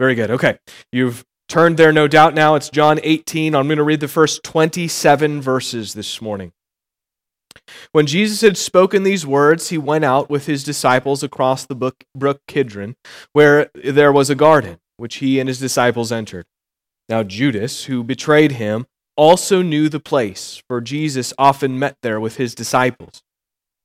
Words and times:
Very 0.00 0.14
good. 0.14 0.30
Okay. 0.30 0.58
You've 0.90 1.26
turned 1.46 1.76
there, 1.76 1.92
no 1.92 2.08
doubt, 2.08 2.32
now. 2.32 2.54
It's 2.54 2.70
John 2.70 2.98
18. 3.02 3.54
I'm 3.54 3.68
going 3.68 3.76
to 3.76 3.84
read 3.84 4.00
the 4.00 4.08
first 4.08 4.42
27 4.42 5.42
verses 5.42 5.92
this 5.92 6.22
morning. 6.22 6.52
When 7.92 8.06
Jesus 8.06 8.40
had 8.40 8.56
spoken 8.56 9.02
these 9.02 9.26
words, 9.26 9.68
he 9.68 9.76
went 9.76 10.06
out 10.06 10.30
with 10.30 10.46
his 10.46 10.64
disciples 10.64 11.22
across 11.22 11.66
the 11.66 11.92
brook 12.14 12.40
Kidron, 12.48 12.96
where 13.34 13.70
there 13.74 14.10
was 14.10 14.30
a 14.30 14.34
garden, 14.34 14.78
which 14.96 15.16
he 15.16 15.38
and 15.38 15.50
his 15.50 15.58
disciples 15.58 16.10
entered. 16.10 16.46
Now, 17.10 17.22
Judas, 17.22 17.84
who 17.84 18.02
betrayed 18.02 18.52
him, 18.52 18.86
also 19.18 19.60
knew 19.60 19.90
the 19.90 20.00
place, 20.00 20.62
for 20.66 20.80
Jesus 20.80 21.34
often 21.36 21.78
met 21.78 21.96
there 22.02 22.18
with 22.20 22.36
his 22.36 22.54
disciples. 22.54 23.22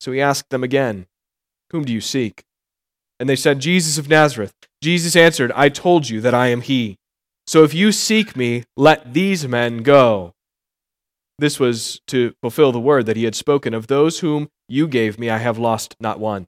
So 0.00 0.12
he 0.12 0.20
asked 0.20 0.50
them 0.50 0.64
again, 0.64 1.06
Whom 1.70 1.84
do 1.84 1.92
you 1.92 2.00
seek? 2.00 2.44
And 3.18 3.28
they 3.28 3.36
said, 3.36 3.60
Jesus 3.60 3.98
of 3.98 4.08
Nazareth. 4.08 4.52
Jesus 4.82 5.16
answered, 5.16 5.52
I 5.52 5.68
told 5.68 6.08
you 6.08 6.20
that 6.20 6.34
I 6.34 6.48
am 6.48 6.60
he. 6.60 6.98
So 7.46 7.64
if 7.64 7.72
you 7.72 7.92
seek 7.92 8.36
me, 8.36 8.64
let 8.76 9.14
these 9.14 9.46
men 9.46 9.82
go. 9.82 10.34
This 11.38 11.60
was 11.60 12.00
to 12.08 12.34
fulfill 12.42 12.72
the 12.72 12.80
word 12.80 13.06
that 13.06 13.16
he 13.16 13.24
had 13.24 13.34
spoken 13.34 13.74
of 13.74 13.86
those 13.86 14.20
whom 14.20 14.48
you 14.68 14.88
gave 14.88 15.18
me, 15.18 15.30
I 15.30 15.38
have 15.38 15.58
lost 15.58 15.96
not 16.00 16.18
one. 16.18 16.46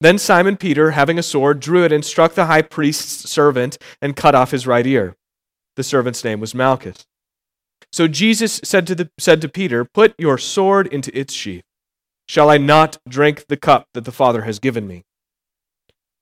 Then 0.00 0.18
Simon 0.18 0.56
Peter, 0.56 0.90
having 0.90 1.18
a 1.18 1.22
sword, 1.22 1.60
drew 1.60 1.84
it 1.84 1.92
and 1.92 2.04
struck 2.04 2.34
the 2.34 2.46
high 2.46 2.62
priest's 2.62 3.30
servant 3.30 3.78
and 4.02 4.16
cut 4.16 4.34
off 4.34 4.50
his 4.50 4.66
right 4.66 4.86
ear. 4.86 5.14
The 5.76 5.84
servant's 5.84 6.24
name 6.24 6.40
was 6.40 6.54
Malchus. 6.54 7.06
So 7.92 8.08
Jesus 8.08 8.60
said 8.64 8.86
to, 8.88 8.94
the, 8.94 9.10
said 9.18 9.40
to 9.42 9.48
Peter, 9.48 9.84
Put 9.84 10.14
your 10.18 10.38
sword 10.38 10.86
into 10.88 11.16
its 11.16 11.32
sheath. 11.32 11.64
Shall 12.26 12.50
I 12.50 12.58
not 12.58 12.98
drink 13.08 13.46
the 13.46 13.56
cup 13.56 13.88
that 13.94 14.04
the 14.04 14.12
Father 14.12 14.42
has 14.42 14.58
given 14.58 14.86
me? 14.86 15.04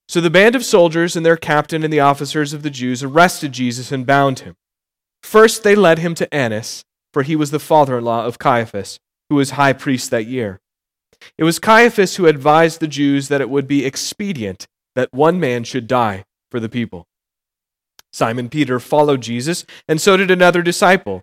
So 0.09 0.21
the 0.21 0.31
band 0.31 0.55
of 0.55 0.65
soldiers 0.65 1.17
and 1.17 1.25
their 1.25 1.37
captain 1.37 1.83
and 1.83 1.93
the 1.93 2.01
officers 2.01 2.53
of 2.53 2.63
the 2.63 2.71
Jews 2.71 3.03
arrested 3.03 3.53
Jesus 3.53 3.91
and 3.91 4.07
bound 4.07 4.41
him. 4.41 4.55
First 5.23 5.63
they 5.63 5.75
led 5.75 5.99
him 5.99 6.15
to 6.17 6.33
Annas, 6.33 6.85
for 7.13 7.23
he 7.23 7.35
was 7.35 7.51
the 7.51 7.59
father 7.59 7.99
in 7.99 8.05
law 8.05 8.27
of 8.27 8.39
Caiaphas, 8.39 9.01
who 9.31 9.37
was 9.37 9.53
high 9.53 9.73
priest 9.73 10.11
that 10.11 10.27
year. 10.27 10.61
It 11.39 11.45
was 11.45 11.59
Caiaphas 11.59 12.17
who 12.17 12.27
advised 12.27 12.81
the 12.81 12.87
Jews 12.87 13.29
that 13.29 13.41
it 13.41 13.49
would 13.49 13.67
be 13.67 13.87
expedient 13.87 14.67
that 14.95 15.13
one 15.13 15.41
man 15.41 15.65
should 15.65 15.87
die 15.87 16.25
for 16.51 16.61
the 16.61 16.69
people. 16.69 17.07
Simon 18.13 18.49
Peter 18.49 18.79
followed 18.79 19.23
Jesus, 19.23 19.65
and 19.89 20.01
so 20.01 20.17
did 20.17 20.31
another 20.31 20.63
disciple. 20.63 21.23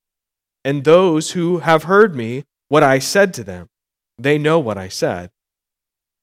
And 0.63 0.83
those 0.83 1.31
who 1.31 1.59
have 1.59 1.83
heard 1.83 2.15
me 2.15 2.43
what 2.67 2.83
I 2.83 2.99
said 2.99 3.33
to 3.35 3.43
them. 3.43 3.67
They 4.17 4.37
know 4.37 4.59
what 4.59 4.77
I 4.77 4.87
said. 4.87 5.31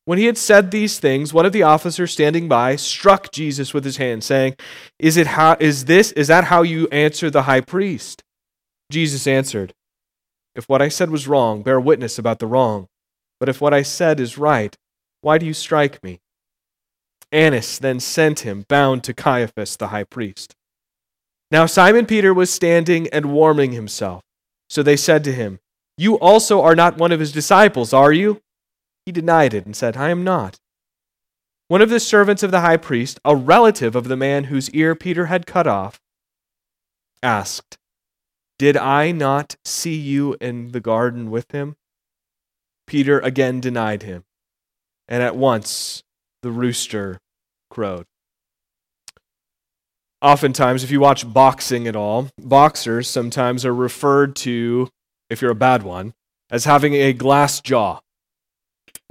When 0.05 0.19
he 0.19 0.25
had 0.25 0.39
said 0.39 0.71
these 0.71 0.99
things, 0.99 1.35
one 1.35 1.45
of 1.45 1.53
the 1.53 1.65
officers 1.65 2.13
standing 2.13 2.49
by 2.49 2.77
struck 2.77 3.31
Jesus 3.31 3.75
with 3.75 3.85
his 3.85 3.99
hand, 3.99 4.25
saying, 4.25 4.57
Is 4.99 5.19
it 5.19 5.27
how 5.27 5.57
is 5.61 5.85
this 5.85 6.13
is 6.13 6.29
that 6.29 6.45
how 6.45 6.63
you 6.63 6.89
answer 6.89 7.29
the 7.29 7.43
high 7.43 7.61
priest? 7.61 8.25
Jesus 8.91 9.27
answered, 9.27 9.75
If 10.55 10.67
what 10.67 10.81
I 10.81 10.89
said 10.89 11.11
was 11.11 11.29
wrong, 11.29 11.63
bear 11.63 11.79
witness 11.79 12.19
about 12.19 12.39
the 12.39 12.47
wrong. 12.47 12.89
But 13.39 13.51
if 13.51 13.61
what 13.61 13.75
I 13.75 13.83
said 13.83 14.19
is 14.19 14.39
right, 14.39 14.75
why 15.21 15.37
do 15.37 15.45
you 15.45 15.53
strike 15.53 16.03
me? 16.03 16.21
Annas 17.31 17.79
then 17.79 18.01
sent 18.01 18.41
him 18.41 18.65
bound 18.67 19.05
to 19.05 19.13
Caiaphas 19.13 19.77
the 19.77 19.89
high 19.89 20.05
priest. 20.05 20.55
Now 21.51 21.67
Simon 21.67 22.07
Peter 22.07 22.33
was 22.33 22.51
standing 22.51 23.09
and 23.09 23.33
warming 23.33 23.73
himself. 23.73 24.23
So 24.69 24.83
they 24.83 24.97
said 24.97 25.25
to 25.25 25.33
him, 25.33 25.61
You 25.97 26.19
also 26.19 26.63
are 26.63 26.77
not 26.77 26.99
one 26.99 27.13
of 27.13 27.21
his 27.21 27.33
disciples, 27.33 27.93
are 27.93 28.13
you? 28.13 28.43
He 29.07 29.13
denied 29.13 29.55
it 29.55 29.65
and 29.65 29.75
said, 29.75 29.97
I 29.97 30.11
am 30.11 30.23
not. 30.23 30.59
One 31.69 31.83
of 31.83 31.91
the 31.91 32.01
servants 32.01 32.43
of 32.43 32.51
the 32.51 32.61
high 32.61 32.77
priest, 32.77 33.21
a 33.25 33.37
relative 33.37 33.95
of 33.95 34.09
the 34.09 34.17
man 34.17 34.45
whose 34.45 34.71
ear 34.71 34.95
Peter 34.95 35.27
had 35.27 35.47
cut 35.47 35.67
off, 35.67 36.01
asked, 37.23 37.77
Did 38.59 38.77
I 38.77 39.11
not 39.11 39.57
see 39.65 39.95
you 39.95 40.37
in 40.41 40.73
the 40.73 40.81
garden 40.81 41.31
with 41.31 41.51
him? 41.53 41.77
Peter 42.87 43.21
again 43.21 43.61
denied 43.61 44.03
him, 44.03 44.25
and 45.07 45.23
at 45.23 45.37
once 45.37 46.03
the 46.43 46.51
rooster 46.51 47.19
crowed. 47.71 48.07
Oftentimes, 50.21 50.83
if 50.83 50.91
you 50.91 50.99
watch 51.01 51.33
boxing 51.33 51.87
at 51.87 51.95
all, 51.95 52.29
boxers 52.39 53.09
sometimes 53.09 53.65
are 53.65 53.75
referred 53.75 54.35
to, 54.37 54.89
if 55.31 55.41
you're 55.41 55.53
a 55.53 55.57
bad 55.57 55.85
one, 55.85 56.15
as 56.51 56.65
having 56.65 56.95
a 56.95 57.13
glass 57.13 57.61
jaw. 57.61 58.01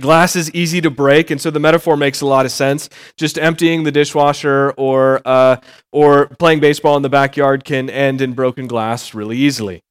Glass 0.02 0.36
is 0.36 0.52
easy 0.52 0.82
to 0.82 0.92
break, 0.92 1.32
and 1.32 1.40
so 1.42 1.50
the 1.50 1.60
metaphor 1.60 1.98
makes 1.98 2.22
a 2.22 2.26
lot 2.26 2.46
of 2.46 2.52
sense. 2.52 2.90
Just 3.16 3.40
emptying 3.40 3.84
the 3.84 3.92
dishwasher 3.92 4.72
or, 4.78 5.22
uh, 5.26 5.58
or 5.92 6.28
playing 6.28 6.60
baseball 6.60 6.98
in 6.98 7.04
the 7.04 7.10
backyard 7.10 7.64
can 7.64 7.90
end 7.90 8.22
in 8.22 8.34
broken 8.34 8.68
glass 8.68 9.14
really 9.14 9.38
easily. 9.38 9.82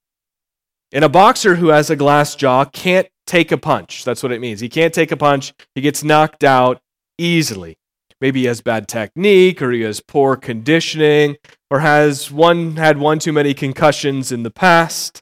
And 0.93 1.03
a 1.03 1.09
boxer 1.09 1.55
who 1.55 1.69
has 1.69 1.89
a 1.89 1.95
glass 1.95 2.35
jaw 2.35 2.63
can't 2.65 3.07
take 3.25 3.51
a 3.51 3.57
punch. 3.57 4.05
That's 4.05 4.23
what 4.23 4.31
it 4.31 4.39
means. 4.39 4.61
He 4.61 4.69
can't 4.69 4.93
take 4.93 5.11
a 5.11 5.17
punch, 5.17 5.53
he 5.75 5.81
gets 5.81 6.03
knocked 6.03 6.43
out 6.43 6.79
easily. 7.17 7.76
Maybe 8.19 8.41
he 8.41 8.45
has 8.47 8.61
bad 8.61 8.87
technique 8.87 9.61
or 9.61 9.71
he 9.71 9.81
has 9.81 10.01
poor 10.01 10.35
conditioning 10.35 11.37
or 11.69 11.79
has 11.79 12.31
one 12.31 12.77
had 12.77 12.97
one 12.97 13.19
too 13.19 13.31
many 13.31 13.53
concussions 13.53 14.31
in 14.31 14.43
the 14.43 14.51
past. 14.51 15.21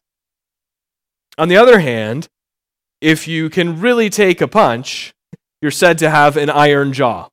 On 1.37 1.49
the 1.49 1.57
other 1.57 1.79
hand, 1.79 2.29
if 3.01 3.27
you 3.27 3.49
can 3.49 3.81
really 3.81 4.09
take 4.09 4.39
a 4.39 4.47
punch, 4.47 5.13
you're 5.61 5.71
said 5.71 5.97
to 5.99 6.09
have 6.09 6.37
an 6.37 6.49
iron 6.49 6.93
jaw. 6.93 7.27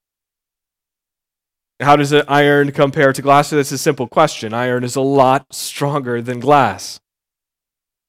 How 1.80 1.96
does 1.96 2.12
an 2.12 2.24
iron 2.28 2.72
compare 2.72 3.12
to 3.12 3.22
glass? 3.22 3.50
That's 3.50 3.72
a 3.72 3.78
simple 3.78 4.06
question. 4.06 4.54
Iron 4.54 4.84
is 4.84 4.96
a 4.96 5.00
lot 5.00 5.46
stronger 5.52 6.22
than 6.22 6.40
glass. 6.40 7.00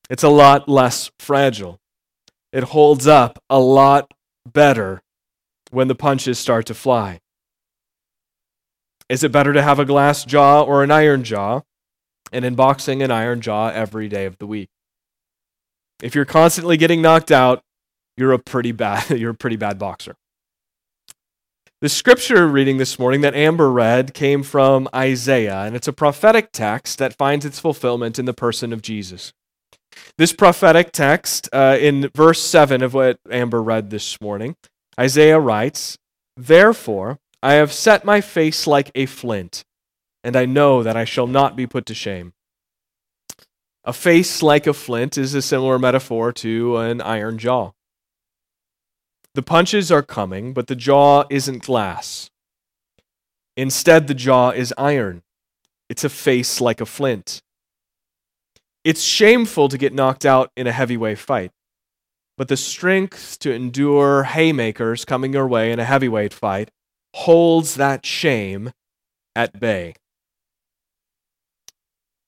It's 0.09 0.23
a 0.23 0.29
lot 0.29 0.67
less 0.67 1.11
fragile. 1.19 1.79
It 2.51 2.65
holds 2.65 3.07
up 3.07 3.41
a 3.49 3.59
lot 3.59 4.13
better 4.45 5.01
when 5.71 5.87
the 5.87 5.95
punches 5.95 6.37
start 6.37 6.67
to 6.67 6.73
fly. 6.73 7.19
Is 9.13 9.23
it 9.23 9.31
better 9.31 9.53
to 9.53 9.61
have 9.61 9.77
a 9.77 9.85
glass 9.85 10.25
jaw 10.25 10.63
or 10.63 10.83
an 10.83 10.89
iron 10.89 11.23
jaw? 11.23 11.61
And 12.31 12.43
in 12.43 12.55
boxing, 12.55 13.03
an 13.03 13.11
iron 13.11 13.41
jaw 13.41 13.67
every 13.67 14.09
day 14.09 14.25
of 14.25 14.39
the 14.39 14.47
week. 14.47 14.69
If 16.01 16.15
you're 16.15 16.25
constantly 16.25 16.77
getting 16.77 16.99
knocked 16.99 17.31
out, 17.31 17.61
you're 18.17 18.31
a 18.31 18.39
pretty 18.39 18.71
bad, 18.71 19.07
you're 19.19 19.29
a 19.29 19.35
pretty 19.35 19.55
bad 19.55 19.77
boxer. 19.77 20.15
The 21.79 21.89
scripture 21.89 22.47
reading 22.47 22.77
this 22.77 22.97
morning 22.97 23.21
that 23.21 23.35
Amber 23.35 23.71
read 23.71 24.15
came 24.15 24.41
from 24.41 24.89
Isaiah, 24.95 25.59
and 25.59 25.75
it's 25.75 25.87
a 25.87 25.93
prophetic 25.93 26.51
text 26.51 26.97
that 26.97 27.15
finds 27.15 27.45
its 27.45 27.59
fulfillment 27.59 28.17
in 28.17 28.25
the 28.25 28.33
person 28.33 28.73
of 28.73 28.81
Jesus. 28.81 29.31
This 30.17 30.33
prophetic 30.33 30.91
text 30.91 31.49
uh, 31.53 31.77
in 31.79 32.09
verse 32.15 32.41
7 32.41 32.81
of 32.81 32.95
what 32.95 33.19
Amber 33.29 33.61
read 33.61 33.91
this 33.91 34.19
morning, 34.19 34.55
Isaiah 34.99 35.39
writes, 35.39 35.99
Therefore, 36.35 37.19
I 37.43 37.55
have 37.55 37.73
set 37.73 38.05
my 38.05 38.21
face 38.21 38.65
like 38.65 38.89
a 38.95 39.05
flint, 39.05 39.65
and 40.23 40.37
I 40.37 40.45
know 40.45 40.81
that 40.81 40.95
I 40.95 41.03
shall 41.03 41.27
not 41.27 41.57
be 41.57 41.67
put 41.67 41.85
to 41.87 41.93
shame. 41.93 42.31
A 43.83 43.91
face 43.91 44.41
like 44.41 44.65
a 44.65 44.73
flint 44.73 45.17
is 45.17 45.33
a 45.33 45.41
similar 45.41 45.77
metaphor 45.77 46.31
to 46.31 46.77
an 46.77 47.01
iron 47.01 47.37
jaw. 47.37 47.71
The 49.35 49.41
punches 49.41 49.91
are 49.91 50.01
coming, 50.01 50.53
but 50.53 50.67
the 50.67 50.75
jaw 50.77 51.25
isn't 51.29 51.63
glass. 51.63 52.29
Instead, 53.57 54.07
the 54.07 54.13
jaw 54.13 54.51
is 54.51 54.73
iron. 54.77 55.21
It's 55.89 56.05
a 56.05 56.09
face 56.09 56.61
like 56.61 56.79
a 56.79 56.85
flint. 56.85 57.41
It's 58.85 59.01
shameful 59.03 59.67
to 59.67 59.77
get 59.77 59.93
knocked 59.93 60.25
out 60.25 60.49
in 60.55 60.65
a 60.65 60.71
heavyweight 60.71 61.19
fight, 61.19 61.51
but 62.37 62.47
the 62.47 62.55
strength 62.55 63.37
to 63.39 63.53
endure 63.53 64.23
haymakers 64.23 65.03
coming 65.03 65.33
your 65.33 65.49
way 65.49 65.73
in 65.73 65.79
a 65.79 65.85
heavyweight 65.85 66.33
fight 66.33 66.69
holds 67.13 67.75
that 67.75 68.05
shame 68.05 68.71
at 69.35 69.59
bay. 69.59 69.95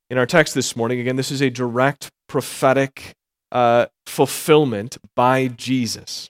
In 0.09 0.17
our 0.17 0.25
text 0.25 0.53
this 0.53 0.75
morning, 0.75 0.99
again, 0.99 1.15
this 1.15 1.31
is 1.31 1.41
a 1.41 1.49
direct 1.49 2.11
prophetic 2.27 3.15
uh, 3.51 3.87
fulfillment 4.05 4.97
by 5.15 5.47
Jesus. 5.47 6.29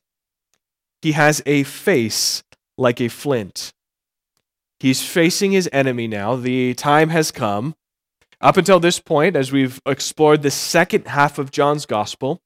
He 1.02 1.12
has 1.12 1.42
a 1.46 1.64
face 1.64 2.44
like 2.78 3.02
a 3.02 3.10
flint. 3.10 3.74
He's 4.80 5.06
facing 5.06 5.52
his 5.52 5.70
enemy 5.72 6.08
now. 6.08 6.36
The 6.36 6.74
time 6.74 7.10
has 7.10 7.32
come. 7.32 7.76
Up 8.42 8.58
until 8.58 8.80
this 8.80 9.00
point, 9.00 9.36
as 9.36 9.52
we've 9.52 9.82
explored 9.86 10.42
the 10.42 10.52
second 10.52 11.08
half 11.08 11.38
of 11.38 11.52
John's 11.52 11.86
gospel, 11.86 12.42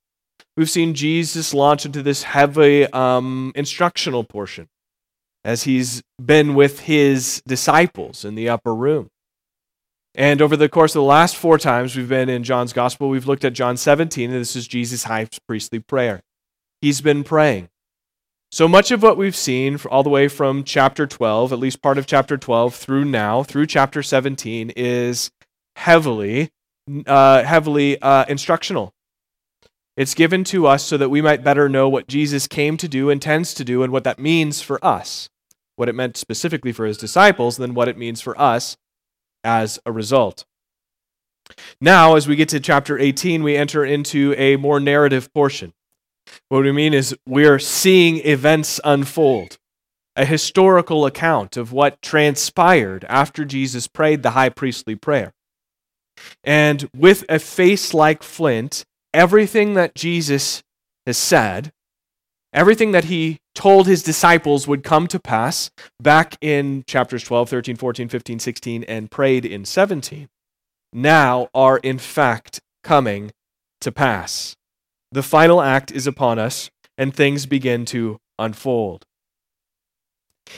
we've 0.55 0.69
seen 0.69 0.93
Jesus 0.93 1.53
launch 1.53 1.85
into 1.85 2.01
this 2.01 2.23
heavy 2.23 2.85
um, 2.93 3.51
instructional 3.55 4.23
portion 4.23 4.67
as 5.43 5.63
he's 5.63 6.01
been 6.23 6.53
with 6.53 6.81
his 6.81 7.41
disciples 7.47 8.25
in 8.25 8.35
the 8.35 8.49
upper 8.49 8.73
room. 8.73 9.09
And 10.15 10.41
over 10.41 10.57
the 10.57 10.69
course 10.69 10.91
of 10.95 10.99
the 10.99 11.03
last 11.03 11.35
four 11.35 11.57
times 11.57 11.95
we've 11.95 12.09
been 12.09 12.29
in 12.29 12.43
John's 12.43 12.73
gospel, 12.73 13.09
we've 13.09 13.27
looked 13.27 13.45
at 13.45 13.53
John 13.53 13.77
17, 13.77 14.31
and 14.31 14.41
this 14.41 14.55
is 14.55 14.67
Jesus' 14.67 15.03
high 15.03 15.27
priestly 15.47 15.79
prayer. 15.79 16.21
He's 16.81 17.01
been 17.01 17.23
praying. 17.23 17.69
So 18.51 18.67
much 18.67 18.89
of 18.89 19.03
what 19.03 19.17
we've 19.17 19.35
seen, 19.35 19.77
all 19.91 20.01
the 20.01 20.09
way 20.09 20.27
from 20.27 20.63
chapter 20.63 21.05
12, 21.05 21.53
at 21.53 21.59
least 21.59 21.83
part 21.83 21.99
of 21.99 22.07
chapter 22.07 22.35
12 22.35 22.73
through 22.73 23.05
now, 23.05 23.43
through 23.43 23.67
chapter 23.67 24.01
17, 24.01 24.71
is 24.75 25.29
heavily, 25.75 26.49
uh, 27.05 27.43
heavily 27.43 28.01
uh, 28.01 28.25
instructional. 28.27 28.91
It's 29.99 30.15
given 30.15 30.45
to 30.45 30.65
us 30.65 30.85
so 30.85 30.95
that 30.95 31.09
we 31.09 31.21
might 31.21 31.43
better 31.43 31.67
know 31.67 31.89
what 31.89 32.07
Jesus 32.07 32.47
came 32.47 32.77
to 32.77 32.87
do, 32.87 33.09
intends 33.09 33.53
to 33.55 33.65
do, 33.65 33.83
and 33.83 33.91
what 33.91 34.05
that 34.05 34.17
means 34.17 34.61
for 34.61 34.83
us. 34.83 35.29
What 35.75 35.89
it 35.89 35.93
meant 35.93 36.15
specifically 36.15 36.71
for 36.71 36.85
his 36.85 36.97
disciples, 36.97 37.57
than 37.57 37.73
what 37.73 37.89
it 37.89 37.97
means 37.97 38.21
for 38.21 38.39
us 38.39 38.77
as 39.43 39.77
a 39.85 39.91
result. 39.91 40.45
Now, 41.81 42.15
as 42.15 42.29
we 42.29 42.37
get 42.37 42.47
to 42.49 42.61
chapter 42.61 42.97
18, 42.97 43.43
we 43.43 43.57
enter 43.57 43.83
into 43.83 44.33
a 44.37 44.55
more 44.55 44.79
narrative 44.79 45.33
portion. 45.33 45.73
What 46.47 46.63
we 46.63 46.71
mean 46.71 46.93
is 46.93 47.13
we're 47.27 47.59
seeing 47.59 48.25
events 48.25 48.79
unfold, 48.85 49.57
a 50.15 50.23
historical 50.23 51.05
account 51.05 51.57
of 51.57 51.73
what 51.73 52.01
transpired 52.01 53.03
after 53.09 53.43
Jesus 53.43 53.87
prayed 53.87 54.23
the 54.23 54.31
high 54.31 54.47
priestly 54.47 54.95
prayer. 54.95 55.33
And 56.41 56.89
with 56.95 57.25
a 57.27 57.37
face 57.37 57.93
like 57.93 58.23
flint, 58.23 58.85
everything 59.13 59.73
that 59.73 59.95
Jesus 59.95 60.61
has 61.05 61.17
said, 61.17 61.71
everything 62.53 62.91
that 62.91 63.05
he 63.05 63.39
told 63.55 63.87
his 63.87 64.03
disciples 64.03 64.67
would 64.67 64.83
come 64.83 65.07
to 65.07 65.19
pass 65.19 65.69
back 66.01 66.37
in 66.41 66.83
chapters 66.87 67.23
12, 67.23 67.49
13, 67.49 67.75
14, 67.75 68.09
15, 68.09 68.39
16, 68.39 68.83
and 68.85 69.11
prayed 69.11 69.45
in 69.45 69.65
17, 69.65 70.27
now 70.93 71.49
are 71.53 71.77
in 71.79 71.97
fact 71.97 72.59
coming 72.83 73.31
to 73.81 73.91
pass. 73.91 74.55
The 75.11 75.23
final 75.23 75.61
act 75.61 75.91
is 75.91 76.07
upon 76.07 76.39
us, 76.39 76.69
and 76.97 77.13
things 77.13 77.45
begin 77.45 77.85
to 77.85 78.17
unfold. 78.37 79.05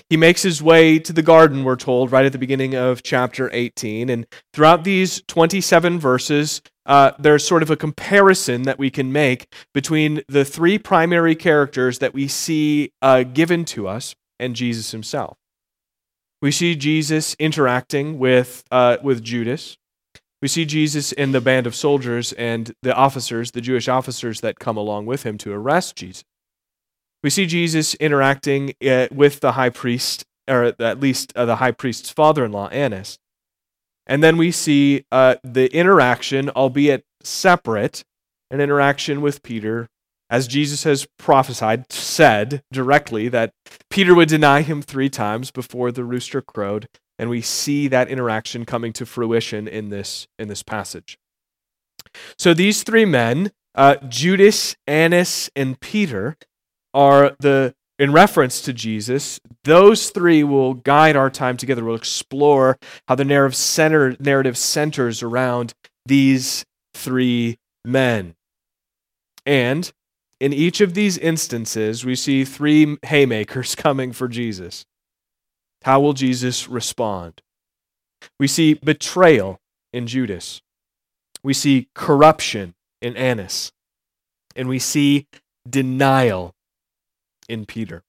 He 0.10 0.18
makes 0.18 0.42
his 0.42 0.62
way 0.62 1.00
to 1.00 1.14
the 1.14 1.22
garden, 1.22 1.64
we're 1.64 1.76
told, 1.76 2.12
right 2.12 2.26
at 2.26 2.32
the 2.32 2.38
beginning 2.38 2.76
of 2.76 3.04
chapter 3.04 3.50
18. 3.54 4.10
And 4.10 4.26
throughout 4.54 4.84
these 4.84 5.22
27 5.28 6.00
verses, 6.00 6.62
uh, 6.86 7.12
there's 7.20 7.46
sort 7.46 7.64
of 7.64 7.70
a 7.70 7.78
comparison 7.78 8.64
that 8.64 8.80
we 8.80 8.90
can 8.90 9.12
make 9.12 9.48
between 9.74 10.22
the 10.28 10.46
three 10.46 10.78
primary 10.78 11.36
characters 11.36 12.00
that 12.00 12.14
we 12.14 12.28
see 12.28 12.92
uh, 13.02 13.24
given 13.24 13.66
to 13.66 13.88
us 13.88 14.16
and 14.40 14.56
Jesus 14.56 14.92
himself. 14.92 15.38
We 16.42 16.52
see 16.52 16.76
Jesus 16.76 17.36
interacting 17.36 18.18
with, 18.18 18.64
uh, 18.72 18.98
with 19.04 19.24
Judas. 19.24 19.78
We 20.42 20.48
see 20.48 20.66
Jesus 20.66 21.12
in 21.12 21.34
the 21.34 21.42
band 21.42 21.68
of 21.68 21.76
soldiers 21.76 22.34
and 22.34 22.74
the 22.82 22.96
officers, 22.96 23.52
the 23.52 23.62
Jewish 23.62 23.88
officers 23.88 24.42
that 24.42 24.58
come 24.58 24.76
along 24.76 25.06
with 25.06 25.22
him 25.24 25.38
to 25.40 25.54
arrest 25.54 25.96
Jesus. 25.96 26.24
We 27.24 27.30
see 27.30 27.46
Jesus 27.46 27.94
interacting 27.96 28.74
uh, 28.86 29.08
with 29.12 29.40
the 29.40 29.54
high 29.54 29.70
priest, 29.70 30.26
or 30.48 30.74
at 30.80 31.00
least 31.00 31.34
uh, 31.36 31.46
the 31.46 31.58
high 31.58 31.72
priest's 31.72 32.10
father 32.10 32.44
in 32.46 32.52
law, 32.52 32.68
Annas. 32.70 33.20
And 34.08 34.24
then 34.24 34.38
we 34.38 34.52
see 34.52 35.06
uh, 35.12 35.36
the 35.44 35.74
interaction, 35.76 36.50
albeit 36.52 37.06
separate, 37.24 38.04
an 38.50 38.60
interaction 38.60 39.22
with 39.22 39.44
Peter, 39.44 39.88
as 40.30 40.48
Jesus 40.48 40.84
has 40.84 41.08
prophesied, 41.20 41.92
said 41.92 42.64
directly 42.72 43.28
that 43.30 43.54
Peter 43.90 44.16
would 44.16 44.30
deny 44.30 44.62
him 44.62 44.82
three 44.82 45.10
times 45.10 45.52
before 45.52 45.92
the 45.92 46.04
rooster 46.04 46.42
crowed 46.42 46.88
and 47.22 47.30
we 47.30 47.40
see 47.40 47.88
that 47.88 48.10
interaction 48.10 48.66
coming 48.66 48.92
to 48.92 49.06
fruition 49.06 49.68
in 49.68 49.90
this 49.90 50.28
in 50.40 50.48
this 50.48 50.64
passage 50.64 51.20
so 52.38 52.54
these 52.54 52.84
three 52.84 53.06
men 53.06 53.52
uh, 53.76 53.96
judas 54.10 54.76
annas 54.88 55.50
and 55.56 55.80
peter 55.80 56.36
are 56.94 57.36
the 57.40 57.74
in 58.00 58.12
reference 58.12 58.62
to 58.62 58.74
jesus 58.74 59.40
those 59.64 60.10
three 60.10 60.44
will 60.44 60.74
guide 60.74 61.16
our 61.16 61.30
time 61.30 61.58
together 61.58 61.84
we'll 61.84 61.96
explore 61.96 62.78
how 63.08 63.16
the 63.16 63.26
narrative 63.26 63.56
center 63.56 64.16
narrative 64.20 64.58
centers 64.58 65.22
around 65.22 65.74
these 66.06 66.66
three 66.94 67.58
men 67.86 68.36
and 69.46 69.92
in 70.40 70.52
each 70.54 70.82
of 70.82 70.94
these 70.96 71.18
instances 71.20 72.04
we 72.04 72.16
see 72.16 72.44
three 72.44 72.98
haymakers 73.04 73.76
coming 73.76 74.12
for 74.12 74.28
jesus 74.28 74.86
how 75.84 76.00
will 76.00 76.14
Jesus 76.14 76.68
respond? 76.68 77.42
We 78.40 78.48
see 78.48 78.76
betrayal 78.76 79.60
in 79.92 80.08
Judas. 80.08 80.62
We 81.44 81.54
see 81.54 81.88
corruption 81.96 82.76
in 83.02 83.18
Annas. 83.18 83.72
And 84.56 84.70
we 84.70 84.80
see 84.80 85.28
denial 85.68 86.54
in 87.52 87.66
Peter. 87.66 88.04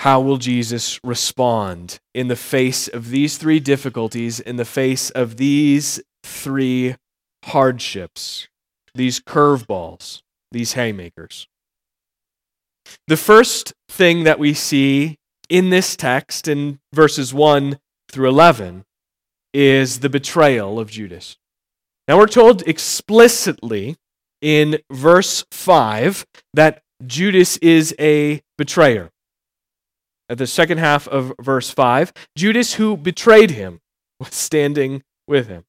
How 0.00 0.20
will 0.20 0.36
Jesus 0.36 1.00
respond 1.02 1.98
in 2.14 2.28
the 2.28 2.36
face 2.36 2.86
of 2.86 3.10
these 3.10 3.38
three 3.38 3.58
difficulties, 3.58 4.38
in 4.38 4.56
the 4.56 4.64
face 4.64 5.10
of 5.10 5.38
these 5.38 6.00
three 6.22 6.96
hardships, 7.46 8.46
these 8.94 9.18
curveballs, 9.18 10.20
these 10.52 10.74
haymakers? 10.74 11.48
The 13.08 13.16
first 13.16 13.72
thing 13.88 14.24
that 14.24 14.38
we 14.38 14.54
see 14.54 15.16
in 15.48 15.70
this 15.70 15.96
text, 15.96 16.46
in 16.46 16.78
verses 16.92 17.32
1 17.32 17.78
through 18.12 18.28
11, 18.28 18.84
is 19.54 20.00
the 20.00 20.10
betrayal 20.10 20.78
of 20.78 20.90
Judas. 20.90 21.36
Now, 22.06 22.18
we're 22.18 22.26
told 22.26 22.62
explicitly 22.68 23.96
in 24.40 24.78
verse 24.90 25.44
5 25.50 26.26
that 26.54 26.82
Judas 27.06 27.56
is 27.58 27.94
a 27.98 28.42
betrayer. 28.58 29.10
At 30.28 30.38
the 30.38 30.46
second 30.46 30.78
half 30.78 31.06
of 31.08 31.32
verse 31.40 31.70
5, 31.70 32.12
Judas, 32.36 32.74
who 32.74 32.96
betrayed 32.96 33.52
him, 33.52 33.80
was 34.20 34.34
standing 34.34 35.02
with 35.28 35.48
him. 35.48 35.64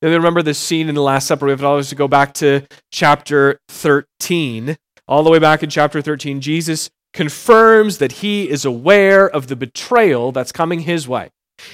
Now, 0.00 0.08
remember 0.08 0.42
this 0.42 0.58
scene 0.58 0.88
in 0.88 0.94
the 0.94 1.02
Last 1.02 1.26
Supper. 1.26 1.46
We 1.46 1.52
have 1.52 1.60
to 1.60 1.66
always 1.66 1.92
go 1.92 2.08
back 2.08 2.34
to 2.34 2.66
chapter 2.90 3.60
13 3.68 4.76
all 5.06 5.22
the 5.22 5.30
way 5.30 5.38
back 5.38 5.62
in 5.62 5.70
chapter 5.70 6.00
13, 6.00 6.40
Jesus 6.40 6.90
confirms 7.12 7.98
that 7.98 8.12
he 8.12 8.48
is 8.48 8.64
aware 8.64 9.28
of 9.28 9.46
the 9.46 9.56
betrayal 9.56 10.32
that's 10.32 10.50
coming 10.50 10.80
his 10.80 11.06
way. 11.06 11.30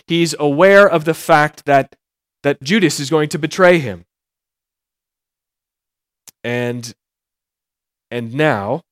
He's 0.06 0.34
aware 0.38 0.88
of 0.88 1.04
the 1.04 1.14
fact 1.14 1.64
that, 1.64 1.96
that 2.42 2.62
Judas 2.62 3.00
is 3.00 3.08
going 3.08 3.28
to 3.30 3.38
betray 3.38 3.78
him. 3.78 4.04
And, 6.44 6.92
and 8.10 8.34
now, 8.34 8.82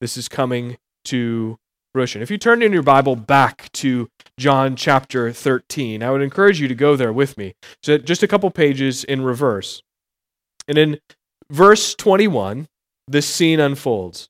this 0.00 0.16
is 0.16 0.28
coming 0.28 0.78
to 1.06 1.58
fruition. 1.92 2.22
If 2.22 2.30
you 2.30 2.38
turn 2.38 2.62
in 2.62 2.72
your 2.72 2.82
Bible 2.82 3.16
back 3.16 3.70
to 3.72 4.08
John 4.38 4.76
chapter 4.76 5.32
13, 5.32 6.02
I 6.02 6.10
would 6.10 6.22
encourage 6.22 6.60
you 6.60 6.68
to 6.68 6.74
go 6.74 6.96
there 6.96 7.12
with 7.12 7.36
me. 7.36 7.54
So 7.82 7.98
just 7.98 8.22
a 8.22 8.28
couple 8.28 8.50
pages 8.50 9.04
in 9.04 9.22
reverse. 9.22 9.82
And 10.66 10.78
in 10.78 11.00
verse 11.50 11.94
21, 11.94 12.68
this 13.06 13.26
scene 13.26 13.60
unfolds. 13.60 14.28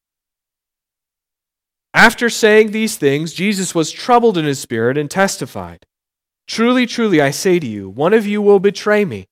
After 1.95 2.31
saying 2.31 2.71
these 2.71 2.97
things, 2.97 3.33
Jesus 3.33 3.75
was 3.75 3.91
troubled 3.91 4.39
in 4.39 4.45
his 4.45 4.61
spirit 4.61 4.97
and 4.97 5.11
testified 5.11 5.85
Truly, 6.49 6.87
truly, 6.87 7.21
I 7.21 7.31
say 7.31 7.59
to 7.59 7.67
you, 7.67 7.91
one 7.91 8.15
of 8.15 8.27
you 8.27 8.41
will 8.41 8.59
betray 8.59 9.05
me. 9.05 9.27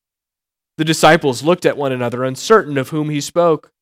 The 0.76 0.84
disciples 0.84 1.42
looked 1.42 1.64
at 1.64 1.76
one 1.76 1.92
another, 1.92 2.24
uncertain 2.24 2.76
of 2.76 2.90
whom 2.90 3.08
he 3.08 3.20
spoke. 3.20 3.72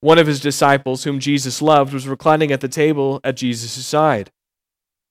One 0.00 0.18
of 0.18 0.26
his 0.26 0.40
disciples, 0.40 1.04
whom 1.04 1.18
Jesus 1.18 1.62
loved, 1.62 1.94
was 1.94 2.06
reclining 2.06 2.52
at 2.52 2.60
the 2.60 2.68
table 2.68 3.20
at 3.24 3.36
Jesus' 3.36 3.86
side. 3.86 4.30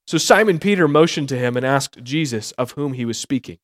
So 0.06 0.18
Simon 0.18 0.60
Peter 0.60 0.86
motioned 0.86 1.28
to 1.30 1.38
him 1.38 1.56
and 1.56 1.66
asked 1.66 2.02
Jesus 2.04 2.52
of 2.52 2.72
whom 2.72 2.92
he 2.92 3.04
was 3.04 3.18
speaking. 3.18 3.58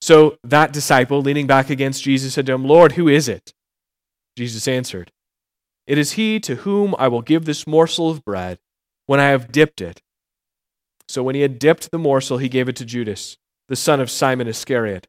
So 0.00 0.38
that 0.44 0.72
disciple, 0.72 1.22
leaning 1.22 1.46
back 1.46 1.70
against 1.70 2.04
Jesus, 2.04 2.34
said 2.34 2.46
to 2.46 2.52
him, 2.52 2.64
Lord, 2.64 2.92
who 2.92 3.08
is 3.08 3.28
it? 3.28 3.52
Jesus 4.36 4.68
answered, 4.68 5.10
It 5.86 5.98
is 5.98 6.12
he 6.12 6.38
to 6.40 6.56
whom 6.56 6.94
I 6.98 7.08
will 7.08 7.22
give 7.22 7.44
this 7.44 7.66
morsel 7.66 8.10
of 8.10 8.24
bread 8.24 8.58
when 9.06 9.18
I 9.18 9.28
have 9.28 9.50
dipped 9.50 9.80
it. 9.80 10.02
So 11.08 11.22
when 11.22 11.34
he 11.34 11.40
had 11.40 11.58
dipped 11.58 11.90
the 11.90 11.98
morsel, 11.98 12.38
he 12.38 12.48
gave 12.48 12.68
it 12.68 12.76
to 12.76 12.84
Judas, 12.84 13.38
the 13.68 13.76
son 13.76 14.00
of 14.00 14.10
Simon 14.10 14.46
Iscariot. 14.46 15.08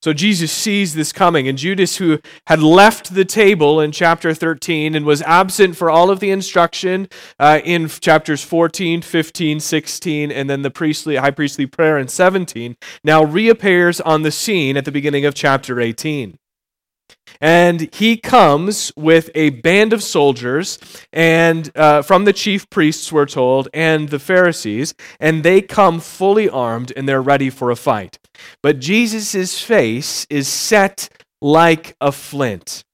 So 0.00 0.12
Jesus 0.12 0.50
sees 0.52 0.94
this 0.94 1.12
coming, 1.12 1.48
and 1.48 1.58
Judas, 1.58 1.96
who 1.96 2.18
had 2.46 2.60
left 2.62 3.14
the 3.14 3.24
table 3.24 3.80
in 3.80 3.92
chapter 3.92 4.34
13 4.34 4.94
and 4.94 5.04
was 5.04 5.22
absent 5.22 5.76
for 5.76 5.90
all 5.90 6.10
of 6.10 6.20
the 6.20 6.30
instruction 6.30 7.08
uh, 7.38 7.60
in 7.64 7.88
chapters 7.88 8.42
14, 8.42 9.02
15, 9.02 9.60
16, 9.60 10.32
and 10.32 10.50
then 10.50 10.62
the 10.62 10.70
priestly, 10.70 11.16
high 11.16 11.30
priestly 11.30 11.66
prayer 11.66 11.98
in 11.98 12.08
17, 12.08 12.76
now 13.04 13.22
reappears 13.22 14.00
on 14.00 14.22
the 14.22 14.30
scene 14.30 14.76
at 14.76 14.84
the 14.84 14.92
beginning 14.92 15.24
of 15.24 15.34
chapter 15.34 15.80
18. 15.80 16.38
And 17.40 17.92
he 17.94 18.16
comes 18.16 18.92
with 18.96 19.30
a 19.34 19.50
band 19.50 19.92
of 19.92 20.02
soldiers, 20.02 20.78
and 21.12 21.70
uh, 21.76 22.02
from 22.02 22.24
the 22.24 22.32
chief 22.32 22.68
priests, 22.70 23.10
we're 23.12 23.26
told, 23.26 23.68
and 23.74 24.08
the 24.08 24.18
Pharisees, 24.18 24.94
and 25.18 25.42
they 25.42 25.60
come 25.60 26.00
fully 26.00 26.48
armed 26.48 26.92
and 26.96 27.08
they're 27.08 27.22
ready 27.22 27.50
for 27.50 27.70
a 27.70 27.76
fight. 27.76 28.18
But 28.62 28.78
Jesus' 28.78 29.60
face 29.60 30.26
is 30.30 30.48
set 30.48 31.08
like 31.40 31.96
a 32.00 32.12
flint. 32.12 32.84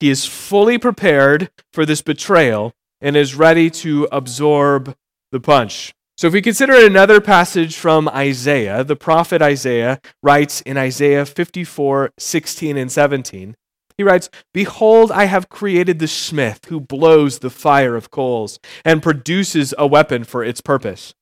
He 0.00 0.10
is 0.10 0.26
fully 0.26 0.78
prepared 0.78 1.50
for 1.72 1.86
this 1.86 2.02
betrayal 2.02 2.72
and 3.00 3.16
is 3.16 3.34
ready 3.34 3.70
to 3.70 4.08
absorb 4.10 4.96
the 5.32 5.40
punch. 5.40 5.92
So, 6.16 6.26
if 6.26 6.34
we 6.34 6.42
consider 6.42 6.74
another 6.74 7.20
passage 7.20 7.76
from 7.76 8.08
Isaiah, 8.08 8.84
the 8.84 8.96
prophet 8.96 9.40
Isaiah 9.40 9.98
writes 10.22 10.60
in 10.60 10.76
Isaiah 10.76 11.24
54 11.24 12.12
16 12.18 12.76
and 12.76 12.92
17, 12.92 13.56
he 13.96 14.02
writes, 14.02 14.28
Behold, 14.52 15.10
I 15.10 15.24
have 15.24 15.48
created 15.48 15.98
the 15.98 16.08
smith 16.08 16.66
who 16.66 16.80
blows 16.80 17.38
the 17.38 17.50
fire 17.50 17.96
of 17.96 18.10
coals 18.10 18.58
and 18.84 19.02
produces 19.02 19.74
a 19.78 19.86
weapon 19.86 20.24
for 20.24 20.44
its 20.44 20.60
purpose. 20.60 21.14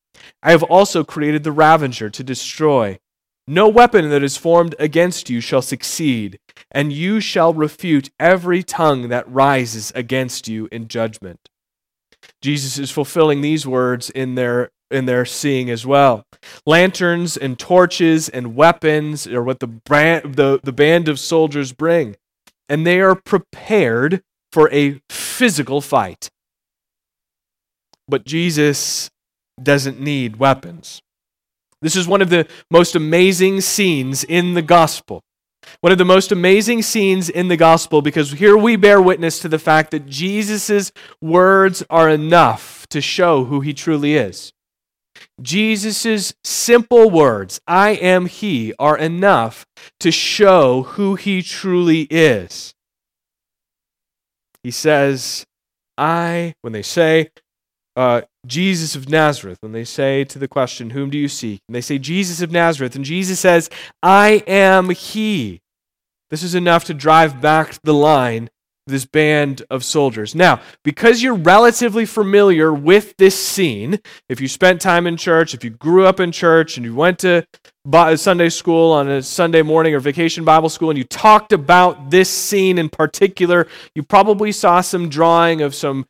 I 0.42 0.50
have 0.50 0.62
also 0.64 1.04
created 1.04 1.44
the 1.44 1.52
ravager 1.52 2.10
to 2.10 2.24
destroy. 2.24 2.98
No 3.46 3.68
weapon 3.68 4.10
that 4.10 4.22
is 4.22 4.36
formed 4.36 4.74
against 4.78 5.30
you 5.30 5.40
shall 5.40 5.62
succeed, 5.62 6.38
and 6.70 6.92
you 6.92 7.20
shall 7.20 7.54
refute 7.54 8.10
every 8.20 8.62
tongue 8.62 9.08
that 9.08 9.30
rises 9.30 9.92
against 9.94 10.46
you 10.46 10.68
in 10.70 10.88
judgment. 10.88 11.48
Jesus 12.42 12.78
is 12.78 12.90
fulfilling 12.90 13.40
these 13.40 13.66
words 13.66 14.10
in 14.10 14.34
their 14.34 14.70
in 14.90 15.06
their 15.06 15.24
seeing 15.24 15.70
as 15.70 15.86
well. 15.86 16.24
Lanterns 16.66 17.36
and 17.36 17.58
torches 17.58 18.28
and 18.28 18.54
weapons 18.54 19.26
are 19.26 19.42
what 19.42 19.60
the, 19.60 19.66
brand, 19.66 20.34
the, 20.36 20.60
the 20.62 20.72
band 20.72 21.08
of 21.08 21.18
soldiers 21.18 21.72
bring, 21.72 22.16
and 22.68 22.86
they 22.86 23.00
are 23.00 23.14
prepared 23.14 24.22
for 24.52 24.70
a 24.72 25.00
physical 25.08 25.80
fight. 25.80 26.30
But 28.08 28.24
Jesus 28.24 29.10
doesn't 29.62 30.00
need 30.00 30.36
weapons. 30.36 31.00
This 31.82 31.96
is 31.96 32.06
one 32.06 32.20
of 32.20 32.30
the 32.30 32.46
most 32.70 32.94
amazing 32.94 33.60
scenes 33.60 34.24
in 34.24 34.54
the 34.54 34.62
gospel. 34.62 35.22
One 35.80 35.92
of 35.92 35.98
the 35.98 36.04
most 36.04 36.32
amazing 36.32 36.82
scenes 36.82 37.28
in 37.28 37.48
the 37.48 37.56
gospel 37.56 38.02
because 38.02 38.32
here 38.32 38.56
we 38.56 38.76
bear 38.76 39.00
witness 39.00 39.38
to 39.40 39.48
the 39.48 39.58
fact 39.58 39.90
that 39.90 40.06
Jesus' 40.06 40.92
words 41.20 41.82
are 41.88 42.08
enough 42.08 42.86
to 42.88 43.00
show 43.00 43.44
who 43.44 43.60
he 43.60 43.72
truly 43.72 44.14
is. 44.14 44.52
Jesus' 45.42 46.34
simple 46.44 47.10
words, 47.10 47.60
I 47.66 47.90
am 47.90 48.26
He, 48.26 48.74
are 48.78 48.98
enough 48.98 49.66
to 50.00 50.10
show 50.10 50.82
who 50.82 51.14
He 51.14 51.42
truly 51.42 52.02
is. 52.10 52.74
He 54.62 54.70
says, 54.70 55.46
I, 55.96 56.54
when 56.60 56.72
they 56.72 56.82
say, 56.82 57.30
uh, 57.96 58.22
Jesus 58.46 58.94
of 58.94 59.08
Nazareth, 59.08 59.58
when 59.60 59.72
they 59.72 59.84
say 59.84 60.24
to 60.24 60.38
the 60.38 60.48
question, 60.48 60.90
Whom 60.90 61.10
do 61.10 61.18
you 61.18 61.28
seek? 61.28 61.60
And 61.68 61.74
they 61.74 61.80
say, 61.80 61.98
Jesus 61.98 62.40
of 62.40 62.50
Nazareth. 62.50 62.94
And 62.94 63.04
Jesus 63.04 63.40
says, 63.40 63.68
I 64.02 64.42
am 64.46 64.90
He. 64.90 65.60
This 66.30 66.42
is 66.42 66.54
enough 66.54 66.84
to 66.84 66.94
drive 66.94 67.40
back 67.40 67.80
the 67.82 67.94
line 67.94 68.48
this 68.86 69.04
band 69.04 69.62
of 69.70 69.84
soldiers. 69.84 70.34
Now, 70.34 70.60
because 70.84 71.22
you're 71.22 71.34
relatively 71.34 72.04
familiar 72.06 72.72
with 72.72 73.16
this 73.16 73.38
scene, 73.38 74.00
if 74.28 74.40
you 74.40 74.48
spent 74.48 74.80
time 74.80 75.06
in 75.06 75.16
church, 75.16 75.54
if 75.54 75.64
you 75.64 75.70
grew 75.70 76.06
up 76.06 76.20
in 76.20 76.32
church 76.32 76.76
and 76.76 76.84
you 76.84 76.94
went 76.94 77.18
to 77.20 77.46
Sunday 78.16 78.48
school 78.48 78.92
on 78.92 79.08
a 79.08 79.22
Sunday 79.22 79.62
morning 79.62 79.94
or 79.94 80.00
vacation 80.00 80.44
Bible 80.44 80.68
school 80.68 80.90
and 80.90 80.98
you 80.98 81.04
talked 81.04 81.52
about 81.52 82.10
this 82.10 82.28
scene 82.28 82.78
in 82.78 82.88
particular, 82.88 83.66
you 83.94 84.02
probably 84.02 84.52
saw 84.52 84.80
some 84.80 85.08
drawing 85.08 85.62
of 85.62 85.74
some 85.74 86.06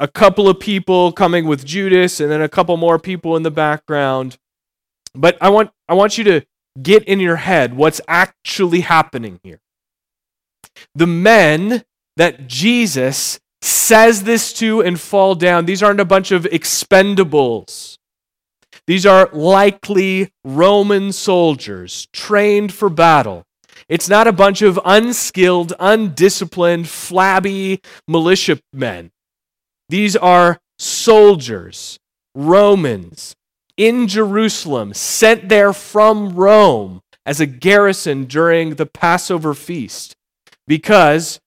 a 0.00 0.08
couple 0.08 0.48
of 0.48 0.58
people 0.58 1.12
coming 1.12 1.46
with 1.46 1.64
Judas 1.64 2.18
and 2.18 2.30
then 2.30 2.42
a 2.42 2.48
couple 2.48 2.76
more 2.76 2.98
people 2.98 3.36
in 3.36 3.44
the 3.44 3.50
background. 3.50 4.36
But 5.14 5.36
I 5.40 5.50
want 5.50 5.70
I 5.88 5.94
want 5.94 6.18
you 6.18 6.24
to 6.24 6.42
get 6.82 7.04
in 7.04 7.20
your 7.20 7.36
head 7.36 7.74
what's 7.74 8.00
actually 8.08 8.80
happening 8.80 9.38
here. 9.42 9.60
The 10.94 11.06
men 11.06 11.84
that 12.16 12.46
Jesus 12.46 13.40
says 13.62 14.24
this 14.24 14.52
to 14.54 14.82
and 14.82 15.00
fall 15.00 15.34
down, 15.34 15.66
these 15.66 15.82
aren't 15.82 16.00
a 16.00 16.04
bunch 16.04 16.32
of 16.32 16.44
expendables. 16.44 17.98
These 18.86 19.06
are 19.06 19.30
likely 19.32 20.32
Roman 20.44 21.12
soldiers 21.12 22.08
trained 22.12 22.72
for 22.72 22.88
battle. 22.88 23.44
It's 23.88 24.08
not 24.08 24.26
a 24.26 24.32
bunch 24.32 24.62
of 24.62 24.80
unskilled, 24.84 25.72
undisciplined, 25.78 26.88
flabby 26.88 27.80
militiamen. 28.08 29.12
These 29.88 30.16
are 30.16 30.58
soldiers, 30.78 31.98
Romans, 32.34 33.34
in 33.76 34.08
Jerusalem, 34.08 34.94
sent 34.94 35.48
there 35.48 35.72
from 35.72 36.34
Rome 36.34 37.02
as 37.24 37.40
a 37.40 37.46
garrison 37.46 38.24
during 38.24 38.74
the 38.74 38.86
Passover 38.86 39.54
feast 39.54 40.16
because 40.66 41.40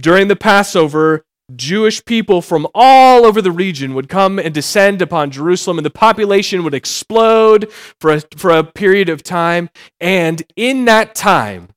during 0.00 0.28
the 0.28 0.36
Passover, 0.36 1.24
Jewish 1.54 2.04
people 2.04 2.42
from 2.42 2.66
all 2.74 3.24
over 3.24 3.42
the 3.42 3.50
region 3.50 3.94
would 3.94 4.08
come 4.08 4.38
and 4.38 4.54
descend 4.54 5.02
upon 5.02 5.30
Jerusalem, 5.30 5.78
and 5.78 5.84
the 5.84 5.90
population 5.90 6.62
would 6.62 6.74
explode 6.74 7.70
for 8.00 8.12
a, 8.12 8.20
for 8.36 8.50
a 8.50 8.64
period 8.64 9.08
of 9.08 9.22
time. 9.22 9.68
And 10.00 10.42
in 10.56 10.84
that 10.84 11.14
time, 11.14 11.70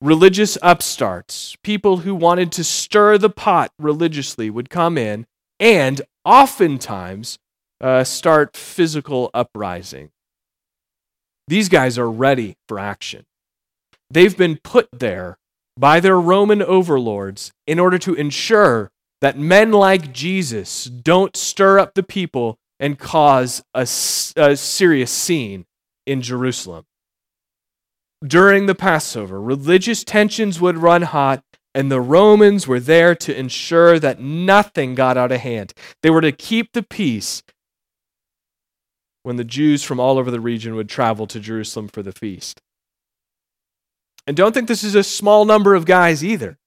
religious 0.00 0.58
upstarts, 0.62 1.56
people 1.62 1.98
who 1.98 2.14
wanted 2.14 2.52
to 2.52 2.64
stir 2.64 3.18
the 3.18 3.30
pot 3.30 3.70
religiously, 3.78 4.50
would 4.50 4.70
come 4.70 4.98
in 4.98 5.26
and 5.60 6.00
oftentimes 6.24 7.38
uh, 7.80 8.04
start 8.04 8.56
physical 8.56 9.30
uprising. 9.32 10.10
These 11.46 11.68
guys 11.68 11.98
are 11.98 12.10
ready 12.10 12.56
for 12.68 12.78
action. 12.78 13.24
They've 14.10 14.36
been 14.36 14.58
put 14.62 14.88
there 14.92 15.38
by 15.78 16.00
their 16.00 16.20
Roman 16.20 16.60
overlords 16.60 17.52
in 17.66 17.78
order 17.78 17.98
to 17.98 18.14
ensure 18.14 18.90
that 19.20 19.38
men 19.38 19.70
like 19.70 20.12
Jesus 20.12 20.84
don't 20.84 21.36
stir 21.36 21.78
up 21.78 21.94
the 21.94 22.02
people 22.02 22.58
and 22.80 22.98
cause 22.98 23.62
a, 23.74 23.82
a 23.82 24.56
serious 24.56 25.10
scene 25.10 25.66
in 26.06 26.22
Jerusalem. 26.22 26.84
During 28.26 28.66
the 28.66 28.74
Passover, 28.74 29.40
religious 29.40 30.02
tensions 30.02 30.60
would 30.60 30.78
run 30.78 31.02
hot, 31.02 31.44
and 31.74 31.90
the 31.90 32.00
Romans 32.00 32.66
were 32.66 32.80
there 32.80 33.14
to 33.14 33.36
ensure 33.36 34.00
that 34.00 34.20
nothing 34.20 34.96
got 34.96 35.16
out 35.16 35.30
of 35.30 35.40
hand. 35.40 35.72
They 36.02 36.10
were 36.10 36.20
to 36.20 36.32
keep 36.32 36.72
the 36.72 36.82
peace 36.82 37.42
when 39.22 39.36
the 39.36 39.44
Jews 39.44 39.84
from 39.84 40.00
all 40.00 40.18
over 40.18 40.30
the 40.30 40.40
region 40.40 40.74
would 40.74 40.88
travel 40.88 41.26
to 41.28 41.38
Jerusalem 41.38 41.86
for 41.88 42.02
the 42.02 42.12
feast. 42.12 42.60
And 44.28 44.36
don't 44.36 44.52
think 44.52 44.68
this 44.68 44.84
is 44.84 44.94
a 44.94 45.02
small 45.02 45.46
number 45.46 45.74
of 45.74 45.86
guys 45.86 46.22
either. 46.22 46.58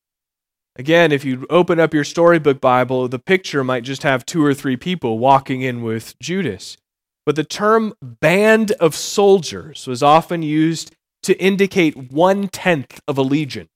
Again, 0.77 1.11
if 1.11 1.23
you 1.23 1.45
open 1.51 1.79
up 1.79 1.93
your 1.93 2.03
storybook 2.03 2.59
Bible, 2.59 3.07
the 3.07 3.19
picture 3.19 3.63
might 3.63 3.83
just 3.83 4.01
have 4.01 4.25
two 4.25 4.43
or 4.43 4.55
three 4.55 4.75
people 4.75 5.19
walking 5.19 5.61
in 5.61 5.83
with 5.83 6.17
Judas. 6.17 6.75
But 7.23 7.35
the 7.35 7.43
term 7.43 7.93
band 8.01 8.71
of 8.79 8.95
soldiers 8.95 9.85
was 9.85 10.01
often 10.01 10.41
used 10.41 10.95
to 11.21 11.39
indicate 11.39 12.11
one 12.11 12.47
tenth 12.47 12.99
of 13.07 13.19
a 13.19 13.21
legion. 13.21 13.69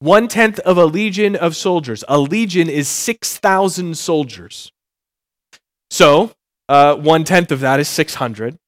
One 0.00 0.28
tenth 0.28 0.58
of 0.58 0.76
a 0.76 0.84
legion 0.84 1.36
of 1.36 1.56
soldiers. 1.56 2.04
A 2.06 2.18
legion 2.18 2.68
is 2.68 2.86
6,000 2.86 3.96
soldiers. 3.96 4.72
So, 5.88 6.32
uh, 6.68 6.96
one 6.96 7.24
tenth 7.24 7.50
of 7.50 7.60
that 7.60 7.80
is 7.80 7.88
600. 7.88 8.58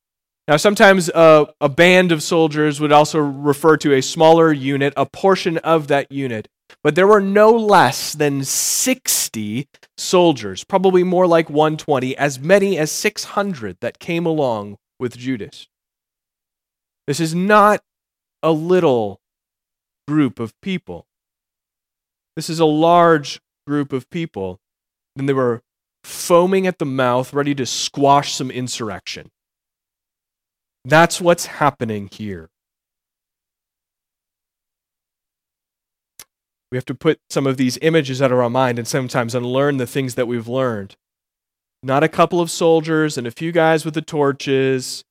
Now, 0.49 0.57
sometimes 0.57 1.09
uh, 1.11 1.47
a 1.61 1.69
band 1.69 2.11
of 2.11 2.23
soldiers 2.23 2.81
would 2.81 2.93
also 2.93 3.21
refer 3.21 3.77
to 3.77 3.95
a 3.95 4.03
smaller 4.03 4.53
unit, 4.53 4.93
a 4.97 5.07
portion 5.07 5.59
of 5.59 5.87
that 5.89 6.11
unit. 6.11 6.49
But 6.83 6.97
there 6.97 7.07
were 7.07 7.21
no 7.21 7.51
less 7.51 8.13
than 8.13 8.43
60 8.45 9.69
soldiers, 9.97 10.65
probably 10.65 11.05
more 11.05 11.29
like 11.29 11.49
120, 11.49 12.17
as 12.17 12.41
many 12.41 12.77
as 12.77 12.91
600 12.91 13.77
that 13.81 14.01
came 14.01 14.27
along 14.27 14.79
with 14.99 15.17
Judas. 15.17 15.69
This 17.07 17.21
is 17.21 17.35
not 17.35 17.83
a 18.43 18.51
little 18.51 19.21
group 20.09 20.41
of 20.41 20.61
people. 20.61 21.07
This 22.35 22.51
is 22.51 22.59
a 22.59 22.65
large 22.65 23.41
group 23.67 23.93
of 23.93 24.11
people. 24.11 24.59
And 25.17 25.29
they 25.29 25.35
were 25.35 25.63
foaming 26.03 26.67
at 26.67 26.79
the 26.79 26.85
mouth, 26.85 27.33
ready 27.33 27.55
to 27.55 27.67
squash 27.67 28.35
some 28.35 28.51
insurrection. 28.51 29.31
That's 30.85 31.21
what's 31.21 31.47
happening 31.47 32.09
here. 32.11 32.49
We 36.71 36.77
have 36.77 36.85
to 36.87 36.95
put 36.95 37.21
some 37.29 37.47
of 37.47 37.57
these 37.57 37.79
images 37.83 38.23
out 38.23 38.33
of 38.33 38.39
our 38.39 38.51
mind 38.51 38.79
and 38.79 38.89
sometimes 38.89 39.35
unlearn 39.35 39.77
the 39.77 39.87
things 39.87 40.15
that 40.15 40.27
we've 40.27 40.49
learned. 40.49 40.97
Not 41.83 42.03
a 42.03 42.09
couple 42.09 42.41
of 42.41 42.51
soldiers 42.51 43.19
and 43.19 43.27
a 43.27 43.31
few 43.31 43.53
guys 43.53 43.85
with 43.85 43.95
the 43.95 44.03
torches. 44.03 45.05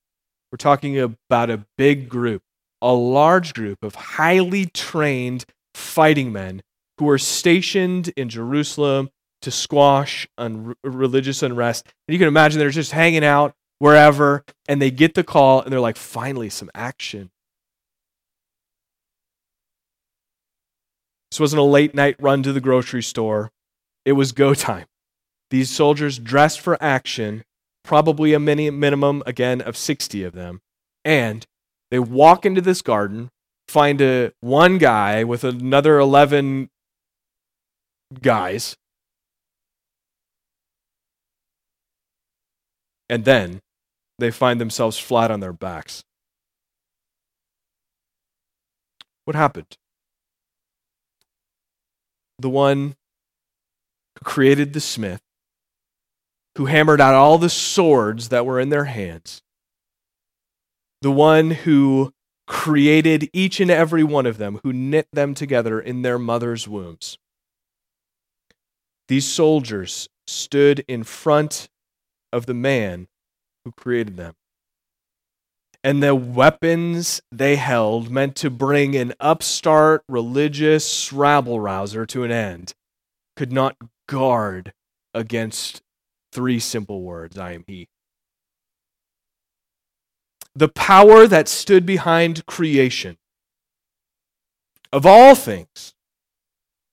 We're 0.51 0.57
talking 0.57 0.97
about 0.99 1.49
a 1.49 1.65
big 1.77 2.09
group, 2.09 2.41
a 2.81 2.93
large 2.93 3.53
group 3.53 3.83
of 3.83 3.95
highly 3.95 4.65
trained 4.65 5.45
fighting 5.75 6.31
men 6.33 6.61
who 6.97 7.07
are 7.09 7.17
stationed 7.17 8.11
in 8.17 8.27
Jerusalem 8.27 9.09
to 9.41 9.51
squash 9.51 10.27
un- 10.37 10.73
religious 10.83 11.43
unrest. 11.43 11.85
And 12.07 12.13
you 12.13 12.19
can 12.19 12.27
imagine 12.27 12.59
they're 12.59 12.69
just 12.69 12.91
hanging 12.91 13.23
out 13.23 13.53
wherever, 13.81 14.45
and 14.67 14.79
they 14.79 14.91
get 14.91 15.15
the 15.15 15.23
call, 15.23 15.59
and 15.59 15.73
they're 15.73 15.79
like, 15.79 15.97
finally, 15.97 16.51
some 16.51 16.69
action. 16.75 17.31
This 21.31 21.39
wasn't 21.39 21.61
a 21.61 21.63
late 21.63 21.95
night 21.95 22.15
run 22.19 22.43
to 22.43 22.53
the 22.53 22.61
grocery 22.61 23.01
store. 23.01 23.49
It 24.05 24.11
was 24.11 24.33
go 24.33 24.53
time. 24.53 24.85
These 25.49 25.71
soldiers 25.71 26.19
dressed 26.19 26.59
for 26.59 26.77
action, 26.81 27.43
probably 27.83 28.35
a 28.35 28.39
mini 28.39 28.69
minimum, 28.69 29.23
again, 29.25 29.61
of 29.61 29.75
60 29.75 30.25
of 30.25 30.33
them. 30.33 30.61
And 31.03 31.47
they 31.89 31.97
walk 31.97 32.45
into 32.45 32.61
this 32.61 32.83
garden, 32.83 33.31
find 33.67 33.99
a 33.99 34.31
one 34.41 34.77
guy 34.77 35.23
with 35.23 35.43
another 35.43 35.97
11 35.97 36.69
guys. 38.21 38.77
And 43.09 43.25
then 43.25 43.59
they 44.21 44.31
find 44.31 44.61
themselves 44.61 44.97
flat 44.97 45.29
on 45.31 45.41
their 45.41 45.53
backs. 45.53 46.03
What 49.25 49.35
happened? 49.35 49.77
the 52.41 52.49
one 52.49 52.95
who 54.17 54.23
created 54.23 54.73
the 54.73 54.79
smith, 54.79 55.21
who 56.57 56.65
hammered 56.65 56.99
out 56.99 57.15
all 57.15 57.37
the 57.37 57.49
swords 57.49 58.29
that 58.29 58.45
were 58.45 58.59
in 58.59 58.69
their 58.69 58.85
hands, 58.85 59.41
the 61.01 61.11
one 61.11 61.51
who 61.51 62.11
created 62.47 63.29
each 63.31 63.59
and 63.59 63.71
every 63.71 64.03
one 64.03 64.25
of 64.25 64.37
them, 64.37 64.59
who 64.63 64.73
knit 64.73 65.07
them 65.13 65.33
together 65.33 65.79
in 65.79 66.01
their 66.01 66.19
mother's 66.19 66.67
wombs. 66.67 67.17
These 69.07 69.25
soldiers 69.25 70.09
stood 70.27 70.83
in 70.87 71.03
front 71.03 71.69
of 72.33 72.45
the 72.45 72.53
man 72.53 73.07
who 73.65 73.71
created 73.71 74.17
them 74.17 74.33
and 75.83 76.03
the 76.03 76.13
weapons 76.13 77.21
they 77.31 77.55
held 77.55 78.11
meant 78.11 78.35
to 78.35 78.49
bring 78.49 78.95
an 78.95 79.13
upstart 79.19 80.03
religious 80.07 81.11
rabble 81.11 81.59
rouser 81.59 82.05
to 82.05 82.23
an 82.23 82.31
end 82.31 82.73
could 83.35 83.51
not 83.51 83.75
guard 84.07 84.73
against 85.13 85.81
three 86.31 86.59
simple 86.59 87.01
words 87.01 87.37
I 87.37 87.53
am 87.53 87.63
He. 87.67 87.87
The 90.53 90.69
power 90.69 91.27
that 91.27 91.47
stood 91.47 91.85
behind 91.85 92.45
creation 92.45 93.17
of 94.91 95.05
all 95.05 95.33
things 95.33 95.93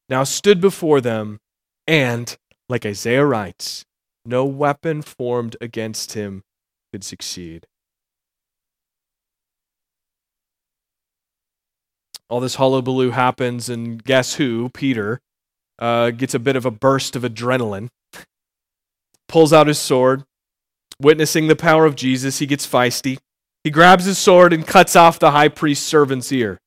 now 0.09 0.25
stood 0.25 0.61
before 0.61 1.01
them, 1.01 1.41
and, 1.87 2.35
like 2.69 2.87
Isaiah 2.87 3.27
writes, 3.27 3.85
no 4.25 4.45
weapon 4.45 5.03
formed 5.03 5.57
against 5.61 6.13
him 6.13 6.45
could 6.93 7.05
succeed. 7.05 7.67
all 12.29 12.41
this 12.41 12.57
hullabaloo 12.57 13.11
happens, 13.11 13.69
and 13.69 14.03
guess 14.05 14.35
who? 14.35 14.69
Peter 14.71 15.21
uh, 15.79 16.11
gets 16.11 16.35
a 16.35 16.39
bit 16.39 16.57
of 16.57 16.67
a 16.67 16.71
burst 16.71 17.17
of 17.17 17.23
adrenaline, 17.23 17.89
pulls 19.29 19.53
out 19.53 19.67
his 19.67 19.79
sword, 19.79 20.25
witnessing 21.01 21.49
the 21.49 21.57
power 21.57 21.87
of 21.87 21.97
Jesus. 21.97 22.39
He 22.39 22.47
gets 22.47 22.67
feisty. 22.67 23.19
He 23.65 23.71
grabs 23.71 24.05
his 24.05 24.19
sword 24.19 24.53
and 24.53 24.67
cuts 24.67 24.95
off 24.95 25.19
the 25.19 25.31
high 25.31 25.49
priest's 25.49 25.87
servant's 25.87 26.31
ear. 26.31 26.59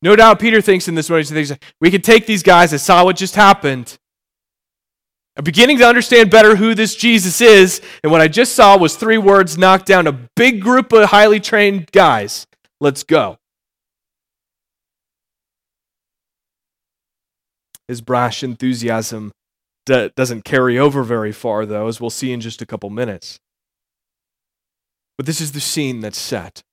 No 0.00 0.14
doubt 0.14 0.38
Peter 0.38 0.60
thinks 0.60 0.86
in 0.86 0.94
this 0.94 1.10
moment, 1.10 1.28
he 1.28 1.34
thinks, 1.34 1.66
we 1.80 1.90
could 1.90 2.04
take 2.04 2.26
these 2.26 2.42
guys. 2.42 2.72
I 2.72 2.76
saw 2.76 3.04
what 3.04 3.16
just 3.16 3.34
happened. 3.34 3.96
I'm 5.38 5.44
beginning 5.44 5.78
to 5.78 5.86
understand 5.86 6.32
better 6.32 6.56
who 6.56 6.74
this 6.74 6.96
Jesus 6.96 7.40
is, 7.40 7.80
and 8.02 8.10
what 8.10 8.20
I 8.20 8.26
just 8.26 8.56
saw 8.56 8.76
was 8.76 8.96
three 8.96 9.18
words 9.18 9.56
knock 9.56 9.84
down 9.84 10.08
a 10.08 10.12
big 10.12 10.60
group 10.60 10.92
of 10.92 11.10
highly 11.10 11.38
trained 11.38 11.92
guys. 11.92 12.48
Let's 12.80 13.04
go. 13.04 13.38
His 17.86 18.00
brash 18.00 18.42
enthusiasm 18.42 19.30
d- 19.86 20.10
doesn't 20.16 20.44
carry 20.44 20.76
over 20.76 21.04
very 21.04 21.32
far, 21.32 21.64
though, 21.64 21.86
as 21.86 22.00
we'll 22.00 22.10
see 22.10 22.32
in 22.32 22.40
just 22.40 22.60
a 22.60 22.66
couple 22.66 22.90
minutes. 22.90 23.38
But 25.16 25.26
this 25.26 25.40
is 25.40 25.52
the 25.52 25.60
scene 25.60 26.00
that's 26.00 26.18
set. 26.18 26.64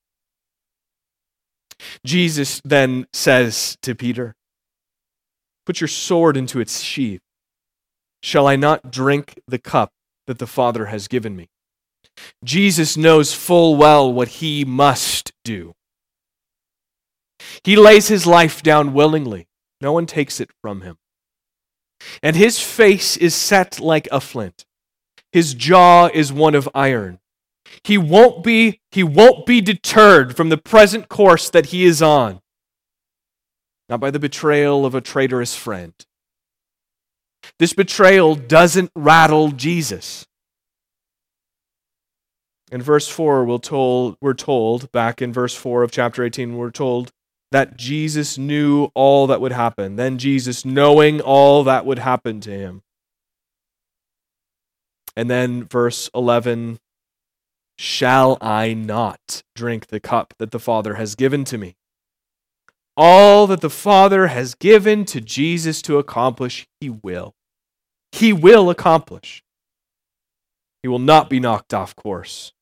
Jesus 2.03 2.61
then 2.65 3.05
says 3.13 3.77
to 3.83 3.93
Peter, 3.93 4.33
Put 5.67 5.81
your 5.81 5.87
sword 5.87 6.35
into 6.35 6.59
its 6.59 6.81
sheath. 6.81 7.21
Shall 8.25 8.47
I 8.47 8.55
not 8.55 8.91
drink 8.91 9.39
the 9.47 9.59
cup 9.59 9.91
that 10.27 10.39
the 10.39 10.47
Father 10.47 10.87
has 10.87 11.07
given 11.07 11.35
me? 11.35 11.49
Jesus 12.43 12.97
knows 12.97 13.33
full 13.33 13.75
well 13.75 14.11
what 14.11 14.39
he 14.39 14.65
must 14.65 15.33
do. 15.43 15.73
He 17.63 17.75
lays 17.75 18.07
his 18.07 18.25
life 18.25 18.63
down 18.63 18.93
willingly, 18.93 19.47
no 19.81 19.91
one 19.93 20.05
takes 20.05 20.39
it 20.39 20.49
from 20.61 20.81
him 20.81 20.97
and 22.21 22.35
his 22.35 22.59
face 22.59 23.17
is 23.17 23.33
set 23.35 23.79
like 23.79 24.07
a 24.11 24.21
flint. 24.21 24.65
His 25.31 25.53
jaw 25.53 26.09
is 26.13 26.31
one 26.31 26.55
of 26.55 26.69
iron. 26.73 27.19
He 27.83 27.97
won't 27.97 28.43
be 28.43 28.81
he 28.91 29.03
won't 29.03 29.45
be 29.45 29.59
deterred 29.61 30.37
from 30.37 30.49
the 30.49 30.57
present 30.57 31.09
course 31.09 31.49
that 31.49 31.67
he 31.67 31.83
is 31.83 32.01
on. 32.01 32.41
Not 33.89 33.99
by 33.99 34.11
the 34.11 34.19
betrayal 34.19 34.85
of 34.85 34.95
a 34.95 35.01
traitorous 35.01 35.55
friend. 35.55 35.93
This 37.57 37.73
betrayal 37.73 38.35
doesn't 38.35 38.91
rattle 38.95 39.51
Jesus. 39.51 40.25
In 42.71 42.81
verse 42.81 43.07
4, 43.07 43.45
we're 43.45 43.57
told, 43.59 44.17
we're 44.21 44.33
told, 44.33 44.91
back 44.91 45.21
in 45.21 45.31
verse 45.31 45.55
4 45.55 45.83
of 45.83 45.91
chapter 45.91 46.23
18, 46.23 46.57
we're 46.57 46.71
told 46.71 47.11
that 47.51 47.77
Jesus 47.77 48.37
knew 48.37 48.89
all 48.93 49.27
that 49.27 49.39
would 49.39 49.53
happen. 49.53 49.95
Then 49.95 50.17
Jesus 50.17 50.65
knowing 50.65 51.21
all 51.21 51.63
that 51.63 51.85
would 51.85 51.99
happen 51.99 52.41
to 52.41 52.51
him. 52.51 52.81
And 55.15 55.29
then 55.29 55.63
verse 55.63 56.09
11 56.13 56.79
shall 57.77 58.37
I 58.41 58.73
not 58.73 59.43
drink 59.55 59.87
the 59.87 59.99
cup 59.99 60.33
that 60.39 60.51
the 60.51 60.59
Father 60.59 60.95
has 60.95 61.15
given 61.15 61.45
to 61.45 61.57
me? 61.57 61.75
All 62.97 63.47
that 63.47 63.61
the 63.61 63.69
Father 63.69 64.27
has 64.27 64.55
given 64.55 65.05
to 65.05 65.21
Jesus 65.21 65.81
to 65.83 65.97
accomplish, 65.97 66.67
he 66.81 66.89
will. 66.89 67.33
He 68.15 68.31
will 68.31 68.69
accomplish. 68.69 69.43
He 70.81 70.87
will 70.87 70.99
not 70.99 71.29
be 71.29 71.41
knocked 71.41 71.73
off 71.73 71.97
course. 71.97 72.53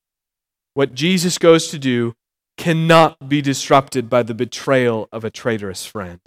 What 0.73 0.95
Jesus 0.95 1.37
goes 1.37 1.67
to 1.67 1.77
do 1.77 2.15
cannot 2.57 3.29
be 3.29 3.39
disrupted 3.39 4.09
by 4.09 4.23
the 4.23 4.33
betrayal 4.33 5.07
of 5.11 5.23
a 5.23 5.29
traitorous 5.29 5.85
friend. 5.85 6.19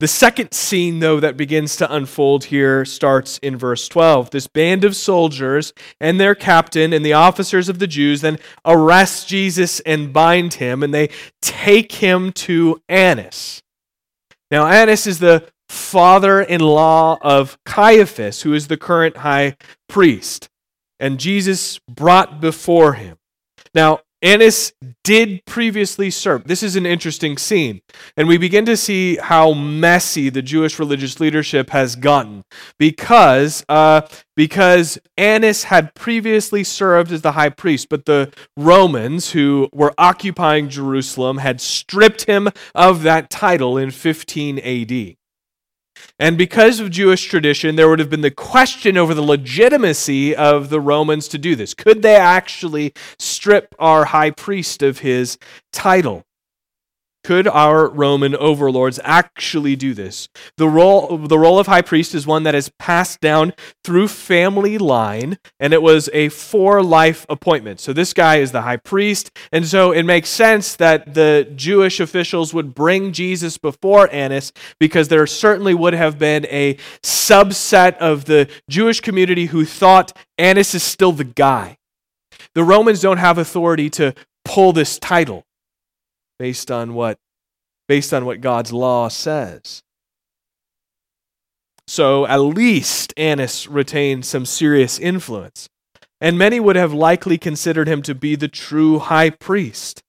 The 0.00 0.08
second 0.08 0.54
scene, 0.54 1.00
though, 1.00 1.20
that 1.20 1.36
begins 1.36 1.76
to 1.76 1.94
unfold 1.94 2.44
here 2.44 2.86
starts 2.86 3.36
in 3.38 3.58
verse 3.58 3.86
12. 3.86 4.30
This 4.30 4.46
band 4.46 4.82
of 4.82 4.96
soldiers 4.96 5.74
and 6.00 6.18
their 6.18 6.34
captain 6.34 6.94
and 6.94 7.04
the 7.04 7.12
officers 7.12 7.68
of 7.68 7.78
the 7.78 7.86
Jews 7.86 8.22
then 8.22 8.38
arrest 8.64 9.28
Jesus 9.28 9.80
and 9.80 10.10
bind 10.10 10.54
him, 10.54 10.82
and 10.82 10.94
they 10.94 11.10
take 11.42 11.92
him 11.92 12.32
to 12.32 12.80
Annas. 12.88 13.62
Now, 14.50 14.66
Annas 14.66 15.06
is 15.06 15.18
the 15.18 15.46
father 15.68 16.40
in 16.40 16.60
law 16.60 17.18
of 17.20 17.58
Caiaphas, 17.64 18.42
who 18.42 18.52
is 18.52 18.68
the 18.68 18.76
current 18.76 19.18
high 19.18 19.56
priest, 19.88 20.48
and 21.00 21.18
Jesus 21.18 21.78
brought 21.88 22.40
before 22.40 22.94
him. 22.94 23.16
Now, 23.74 24.00
Annas 24.24 24.72
did 25.02 25.44
previously 25.44 26.10
serve. 26.10 26.44
This 26.44 26.62
is 26.62 26.76
an 26.76 26.86
interesting 26.86 27.36
scene. 27.36 27.82
And 28.16 28.26
we 28.26 28.38
begin 28.38 28.64
to 28.64 28.76
see 28.76 29.16
how 29.16 29.52
messy 29.52 30.30
the 30.30 30.40
Jewish 30.40 30.78
religious 30.78 31.20
leadership 31.20 31.68
has 31.70 31.94
gotten 31.94 32.42
because, 32.78 33.66
uh, 33.68 34.00
because 34.34 34.98
Annas 35.18 35.64
had 35.64 35.94
previously 35.94 36.64
served 36.64 37.12
as 37.12 37.20
the 37.20 37.32
high 37.32 37.50
priest, 37.50 37.90
but 37.90 38.06
the 38.06 38.32
Romans 38.56 39.32
who 39.32 39.68
were 39.74 39.92
occupying 39.98 40.70
Jerusalem 40.70 41.36
had 41.36 41.60
stripped 41.60 42.24
him 42.24 42.48
of 42.74 43.02
that 43.02 43.28
title 43.28 43.76
in 43.76 43.90
15 43.90 44.58
AD. 44.58 45.16
And 46.18 46.38
because 46.38 46.80
of 46.80 46.90
Jewish 46.90 47.24
tradition, 47.24 47.76
there 47.76 47.88
would 47.88 47.98
have 47.98 48.10
been 48.10 48.20
the 48.20 48.30
question 48.30 48.96
over 48.96 49.14
the 49.14 49.22
legitimacy 49.22 50.34
of 50.34 50.70
the 50.70 50.80
Romans 50.80 51.28
to 51.28 51.38
do 51.38 51.56
this. 51.56 51.74
Could 51.74 52.02
they 52.02 52.16
actually 52.16 52.92
strip 53.18 53.74
our 53.78 54.06
high 54.06 54.30
priest 54.30 54.82
of 54.82 55.00
his 55.00 55.38
title? 55.72 56.24
Could 57.24 57.48
our 57.48 57.88
Roman 57.88 58.36
overlords 58.36 59.00
actually 59.02 59.76
do 59.76 59.94
this? 59.94 60.28
The 60.58 60.68
role, 60.68 61.16
the 61.16 61.38
role 61.38 61.58
of 61.58 61.66
high 61.66 61.80
priest 61.80 62.14
is 62.14 62.26
one 62.26 62.42
that 62.42 62.54
is 62.54 62.70
passed 62.78 63.22
down 63.22 63.54
through 63.82 64.08
family 64.08 64.76
line, 64.76 65.38
and 65.58 65.72
it 65.72 65.80
was 65.80 66.10
a 66.12 66.28
for 66.28 66.82
life 66.82 67.24
appointment. 67.30 67.80
So 67.80 67.94
this 67.94 68.12
guy 68.12 68.36
is 68.36 68.52
the 68.52 68.60
high 68.60 68.76
priest, 68.76 69.30
and 69.50 69.66
so 69.66 69.90
it 69.90 70.02
makes 70.02 70.28
sense 70.28 70.76
that 70.76 71.14
the 71.14 71.50
Jewish 71.56 71.98
officials 71.98 72.52
would 72.52 72.74
bring 72.74 73.12
Jesus 73.12 73.56
before 73.56 74.12
Annas 74.12 74.52
because 74.78 75.08
there 75.08 75.26
certainly 75.26 75.72
would 75.72 75.94
have 75.94 76.18
been 76.18 76.44
a 76.50 76.74
subset 77.02 77.96
of 77.96 78.26
the 78.26 78.50
Jewish 78.68 79.00
community 79.00 79.46
who 79.46 79.64
thought 79.64 80.14
Annas 80.36 80.74
is 80.74 80.82
still 80.82 81.12
the 81.12 81.24
guy. 81.24 81.78
The 82.54 82.64
Romans 82.64 83.00
don't 83.00 83.16
have 83.16 83.38
authority 83.38 83.88
to 83.90 84.14
pull 84.44 84.74
this 84.74 84.98
title 84.98 85.46
based 86.44 86.70
on 86.70 86.92
what 86.92 87.16
based 87.88 88.12
on 88.12 88.26
what 88.26 88.42
God's 88.42 88.70
law 88.70 89.08
says. 89.08 89.82
So 91.88 92.26
at 92.26 92.36
least 92.36 93.14
Annas 93.16 93.66
retained 93.66 94.26
some 94.26 94.44
serious 94.44 94.98
influence, 94.98 95.70
and 96.20 96.36
many 96.36 96.60
would 96.60 96.76
have 96.76 96.92
likely 96.92 97.38
considered 97.38 97.88
him 97.88 98.02
to 98.02 98.14
be 98.14 98.36
the 98.36 98.48
true 98.48 98.98
high 98.98 99.30
priest 99.30 100.02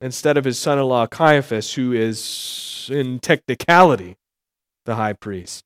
instead 0.00 0.38
of 0.38 0.46
his 0.46 0.58
son 0.58 0.78
in 0.78 0.86
law 0.86 1.06
Caiaphas, 1.06 1.74
who 1.74 1.92
is, 1.92 2.88
in 2.90 3.18
technicality, 3.18 4.16
the 4.86 4.94
high 4.94 5.12
priest. 5.12 5.64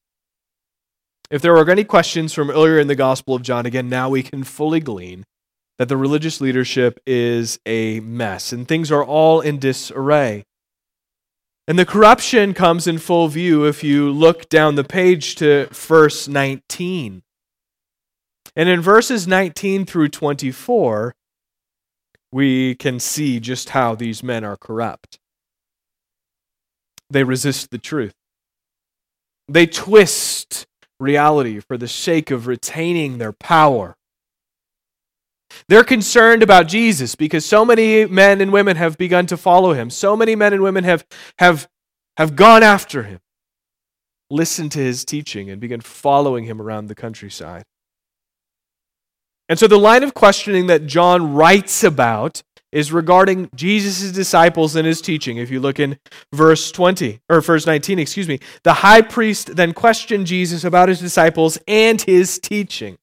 If 1.30 1.42
there 1.42 1.52
were 1.52 1.70
any 1.70 1.84
questions 1.84 2.32
from 2.32 2.50
earlier 2.50 2.80
in 2.80 2.88
the 2.88 2.96
Gospel 2.96 3.36
of 3.36 3.42
John, 3.42 3.66
again, 3.66 3.88
now 3.88 4.08
we 4.10 4.24
can 4.24 4.42
fully 4.42 4.80
glean 4.80 5.26
that 5.78 5.88
the 5.88 5.96
religious 5.96 6.40
leadership 6.40 7.00
is 7.06 7.58
a 7.66 8.00
mess 8.00 8.52
and 8.52 8.66
things 8.66 8.90
are 8.90 9.04
all 9.04 9.40
in 9.40 9.58
disarray. 9.58 10.44
And 11.68 11.78
the 11.78 11.84
corruption 11.84 12.54
comes 12.54 12.86
in 12.86 12.98
full 12.98 13.28
view 13.28 13.64
if 13.64 13.82
you 13.82 14.10
look 14.10 14.48
down 14.48 14.76
the 14.76 14.84
page 14.84 15.34
to 15.36 15.66
verse 15.72 16.28
19. 16.28 17.22
And 18.54 18.68
in 18.68 18.80
verses 18.80 19.26
19 19.26 19.84
through 19.84 20.08
24, 20.08 21.14
we 22.32 22.74
can 22.76 23.00
see 23.00 23.40
just 23.40 23.70
how 23.70 23.94
these 23.94 24.22
men 24.22 24.44
are 24.44 24.56
corrupt. 24.56 25.18
They 27.10 27.24
resist 27.24 27.70
the 27.70 27.78
truth, 27.78 28.14
they 29.48 29.66
twist 29.66 30.66
reality 30.98 31.60
for 31.60 31.76
the 31.76 31.88
sake 31.88 32.30
of 32.30 32.46
retaining 32.46 33.18
their 33.18 33.32
power. 33.32 33.96
They're 35.68 35.84
concerned 35.84 36.42
about 36.42 36.68
Jesus 36.68 37.14
because 37.14 37.44
so 37.44 37.64
many 37.64 38.06
men 38.06 38.40
and 38.40 38.52
women 38.52 38.76
have 38.76 38.98
begun 38.98 39.26
to 39.26 39.36
follow 39.36 39.72
him. 39.72 39.90
So 39.90 40.16
many 40.16 40.36
men 40.36 40.52
and 40.52 40.62
women 40.62 40.84
have, 40.84 41.06
have, 41.38 41.68
have 42.16 42.36
gone 42.36 42.62
after 42.62 43.04
him, 43.04 43.20
listened 44.30 44.72
to 44.72 44.78
his 44.78 45.04
teaching, 45.04 45.50
and 45.50 45.60
begun 45.60 45.80
following 45.80 46.44
him 46.44 46.60
around 46.60 46.86
the 46.86 46.94
countryside. 46.94 47.64
And 49.48 49.58
so 49.58 49.66
the 49.66 49.78
line 49.78 50.02
of 50.02 50.14
questioning 50.14 50.66
that 50.66 50.86
John 50.86 51.34
writes 51.34 51.84
about 51.84 52.42
is 52.72 52.92
regarding 52.92 53.48
Jesus' 53.54 54.10
disciples 54.12 54.74
and 54.74 54.86
his 54.86 55.00
teaching. 55.00 55.36
If 55.36 55.50
you 55.50 55.60
look 55.60 55.78
in 55.78 55.98
verse 56.32 56.72
20, 56.72 57.20
or 57.28 57.40
verse 57.40 57.64
19, 57.64 57.98
excuse 57.98 58.28
me, 58.28 58.40
the 58.64 58.74
high 58.74 59.02
priest 59.02 59.54
then 59.54 59.72
questioned 59.72 60.26
Jesus 60.26 60.64
about 60.64 60.88
his 60.88 61.00
disciples 61.00 61.58
and 61.68 62.02
his 62.02 62.38
teaching. 62.38 62.98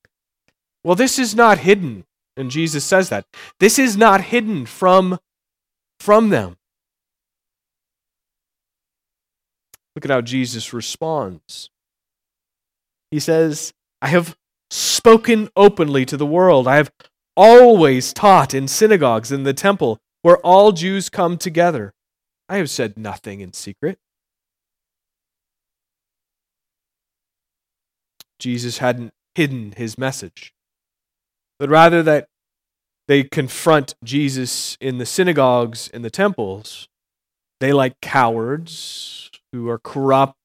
Well, 0.83 0.95
this 0.95 1.17
is 1.17 1.33
not 1.33 1.59
hidden 1.59 2.03
and 2.35 2.49
Jesus 2.49 2.83
says 2.83 3.09
that. 3.09 3.25
This 3.59 3.77
is 3.77 3.95
not 3.95 4.21
hidden 4.21 4.65
from, 4.65 5.19
from 5.99 6.29
them. 6.29 6.57
Look 9.95 10.05
at 10.05 10.11
how 10.11 10.21
Jesus 10.21 10.73
responds. 10.73 11.69
He 13.11 13.19
says, 13.19 13.73
I 14.01 14.07
have 14.07 14.35
spoken 14.71 15.49
openly 15.55 16.05
to 16.05 16.17
the 16.17 16.25
world. 16.25 16.67
I 16.67 16.77
have 16.77 16.91
always 17.37 18.11
taught 18.11 18.53
in 18.53 18.67
synagogues 18.67 19.31
in 19.31 19.43
the 19.43 19.53
temple 19.53 19.99
where 20.23 20.37
all 20.37 20.71
Jews 20.71 21.09
come 21.09 21.37
together. 21.37 21.93
I 22.49 22.57
have 22.57 22.69
said 22.69 22.97
nothing 22.97 23.39
in 23.41 23.53
secret. 23.53 23.99
Jesus 28.39 28.79
hadn't 28.79 29.13
hidden 29.35 29.73
his 29.77 29.97
message 29.97 30.53
but 31.59 31.69
rather 31.69 32.03
that 32.03 32.27
they 33.07 33.23
confront 33.23 33.95
Jesus 34.03 34.77
in 34.79 34.97
the 34.97 35.05
synagogues 35.05 35.89
and 35.93 36.03
the 36.03 36.09
temples. 36.09 36.87
They, 37.59 37.73
like 37.73 38.01
cowards 38.01 39.29
who 39.51 39.69
are 39.69 39.79
corrupt, 39.79 40.35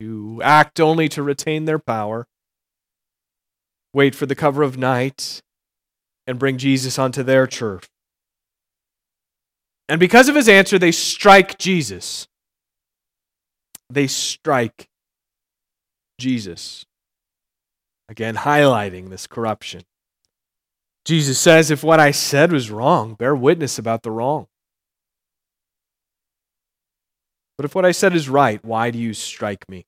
who 0.00 0.40
act 0.42 0.80
only 0.80 1.08
to 1.10 1.22
retain 1.22 1.64
their 1.64 1.78
power, 1.78 2.26
wait 3.94 4.14
for 4.14 4.26
the 4.26 4.34
cover 4.34 4.62
of 4.62 4.76
night 4.76 5.40
and 6.26 6.38
bring 6.38 6.58
Jesus 6.58 6.98
onto 6.98 7.22
their 7.22 7.46
turf. 7.46 7.88
And 9.88 9.98
because 9.98 10.28
of 10.28 10.34
his 10.34 10.48
answer, 10.48 10.78
they 10.78 10.92
strike 10.92 11.56
Jesus. 11.58 12.28
They 13.88 14.06
strike 14.06 14.88
Jesus. 16.18 16.84
Again, 18.10 18.36
highlighting 18.36 19.08
this 19.08 19.26
corruption. 19.26 19.82
Jesus 21.08 21.38
says, 21.38 21.70
If 21.70 21.82
what 21.82 22.00
I 22.00 22.10
said 22.10 22.52
was 22.52 22.70
wrong, 22.70 23.14
bear 23.14 23.34
witness 23.34 23.78
about 23.78 24.02
the 24.02 24.10
wrong. 24.10 24.46
But 27.56 27.64
if 27.64 27.74
what 27.74 27.86
I 27.86 27.92
said 27.92 28.14
is 28.14 28.28
right, 28.28 28.62
why 28.62 28.90
do 28.90 28.98
you 28.98 29.14
strike 29.14 29.66
me? 29.70 29.86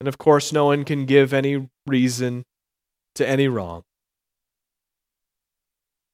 And 0.00 0.08
of 0.08 0.18
course, 0.18 0.52
no 0.52 0.64
one 0.64 0.84
can 0.84 1.06
give 1.06 1.32
any 1.32 1.68
reason 1.86 2.42
to 3.14 3.26
any 3.26 3.46
wrong. 3.46 3.84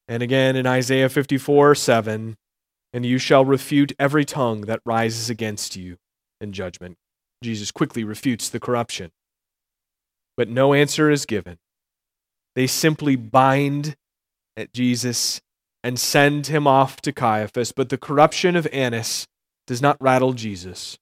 And 0.07 0.23
again 0.23 0.57
in 0.57 0.66
Isaiah 0.66 1.09
54 1.09 1.75
7, 1.75 2.37
and 2.93 3.07
you 3.07 3.16
shall 3.16 3.47
refute 3.47 3.95
every 3.99 4.27
tongue 4.27 4.61
that 4.62 4.83
rises 4.85 5.31
against 5.31 5.75
you 5.75 5.97
in 6.38 6.53
judgment. 6.53 6.99
Jesus 7.43 7.71
quickly 7.71 8.05
refutes 8.05 8.51
the 8.51 8.61
corruption. 8.61 9.11
But 10.37 10.51
no 10.51 10.75
answer 10.75 11.11
is 11.11 11.25
given. 11.25 11.57
They 12.55 12.67
simply 12.67 13.17
bind 13.17 13.97
at 14.57 14.73
Jesus 14.73 15.41
and 15.83 15.99
send 15.99 16.49
him 16.49 16.67
off 16.67 17.01
to 17.03 17.13
Caiaphas. 17.13 17.73
But 17.73 17.89
the 17.89 17.99
corruption 17.99 18.57
of 18.57 18.67
Annas 18.73 19.27
does 19.67 19.81
not 19.81 19.97
rattle 20.01 20.33
Jesus. 20.33 20.99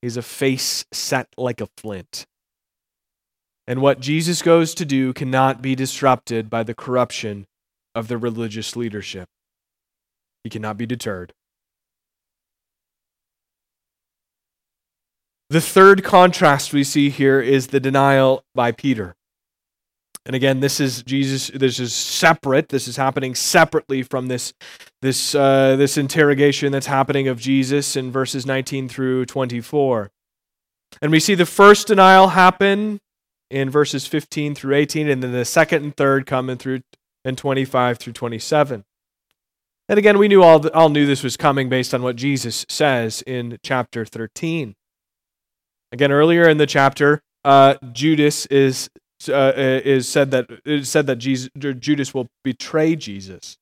He's 0.00 0.16
a 0.16 0.22
face 0.22 0.84
set 0.92 1.28
like 1.36 1.60
a 1.60 1.68
flint. 1.76 2.26
And 3.66 3.80
what 3.80 4.00
Jesus 4.00 4.42
goes 4.42 4.74
to 4.74 4.84
do 4.84 5.12
cannot 5.12 5.62
be 5.62 5.76
disrupted 5.76 6.50
by 6.50 6.64
the 6.64 6.74
corruption 6.74 7.46
of 7.94 8.08
the 8.08 8.18
religious 8.18 8.74
leadership. 8.74 9.28
He 10.42 10.50
cannot 10.50 10.76
be 10.76 10.86
deterred. 10.86 11.32
The 15.50 15.60
third 15.60 16.02
contrast 16.02 16.72
we 16.72 16.82
see 16.82 17.10
here 17.10 17.40
is 17.40 17.68
the 17.68 17.78
denial 17.78 18.42
by 18.54 18.72
Peter. 18.72 19.14
And 20.24 20.36
again, 20.36 20.60
this 20.60 20.78
is 20.78 21.02
Jesus. 21.02 21.48
This 21.48 21.80
is 21.80 21.92
separate. 21.92 22.68
This 22.68 22.86
is 22.86 22.96
happening 22.96 23.34
separately 23.34 24.02
from 24.02 24.28
this 24.28 24.52
this 25.00 25.34
uh, 25.34 25.74
this 25.76 25.98
interrogation 25.98 26.70
that's 26.70 26.86
happening 26.86 27.26
of 27.26 27.40
Jesus 27.40 27.96
in 27.96 28.12
verses 28.12 28.46
19 28.46 28.88
through 28.88 29.26
24. 29.26 30.10
And 31.00 31.10
we 31.10 31.18
see 31.18 31.34
the 31.34 31.46
first 31.46 31.88
denial 31.88 32.28
happen 32.28 33.00
in 33.50 33.68
verses 33.68 34.06
15 34.06 34.54
through 34.54 34.76
18, 34.76 35.08
and 35.08 35.22
then 35.22 35.32
the 35.32 35.44
second 35.44 35.82
and 35.82 35.96
third 35.96 36.26
coming 36.26 36.56
through 36.56 36.82
in 37.24 37.36
25 37.36 37.98
through 37.98 38.12
27. 38.12 38.84
And 39.88 39.98
again, 39.98 40.18
we 40.18 40.28
knew 40.28 40.42
all 40.42 40.66
all 40.68 40.88
knew 40.88 41.04
this 41.04 41.24
was 41.24 41.36
coming 41.36 41.68
based 41.68 41.92
on 41.92 42.02
what 42.02 42.14
Jesus 42.14 42.64
says 42.68 43.22
in 43.26 43.58
chapter 43.64 44.04
13. 44.04 44.76
Again, 45.90 46.12
earlier 46.12 46.48
in 46.48 46.58
the 46.58 46.66
chapter, 46.66 47.22
uh, 47.44 47.74
Judas 47.92 48.46
is 48.46 48.88
uh, 49.28 49.52
uh 49.56 49.80
is 49.84 50.08
said 50.08 50.30
that 50.30 50.48
it 50.64 50.86
said 50.86 51.06
that 51.06 51.16
Jesus, 51.16 51.48
Judas 51.56 52.14
will 52.14 52.28
betray 52.44 52.96
Jesus. 52.96 53.58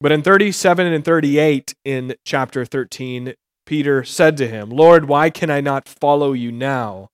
But 0.00 0.12
in 0.12 0.22
37 0.22 0.92
and 0.92 1.04
38 1.04 1.74
in 1.84 2.16
chapter 2.24 2.64
13, 2.64 3.34
Peter 3.66 4.02
said 4.02 4.36
to 4.38 4.48
him, 4.48 4.68
Lord, 4.70 5.06
why 5.06 5.30
can 5.30 5.48
I 5.48 5.60
not 5.60 5.88
follow 5.88 6.32
you 6.32 6.50
now? 6.50 7.10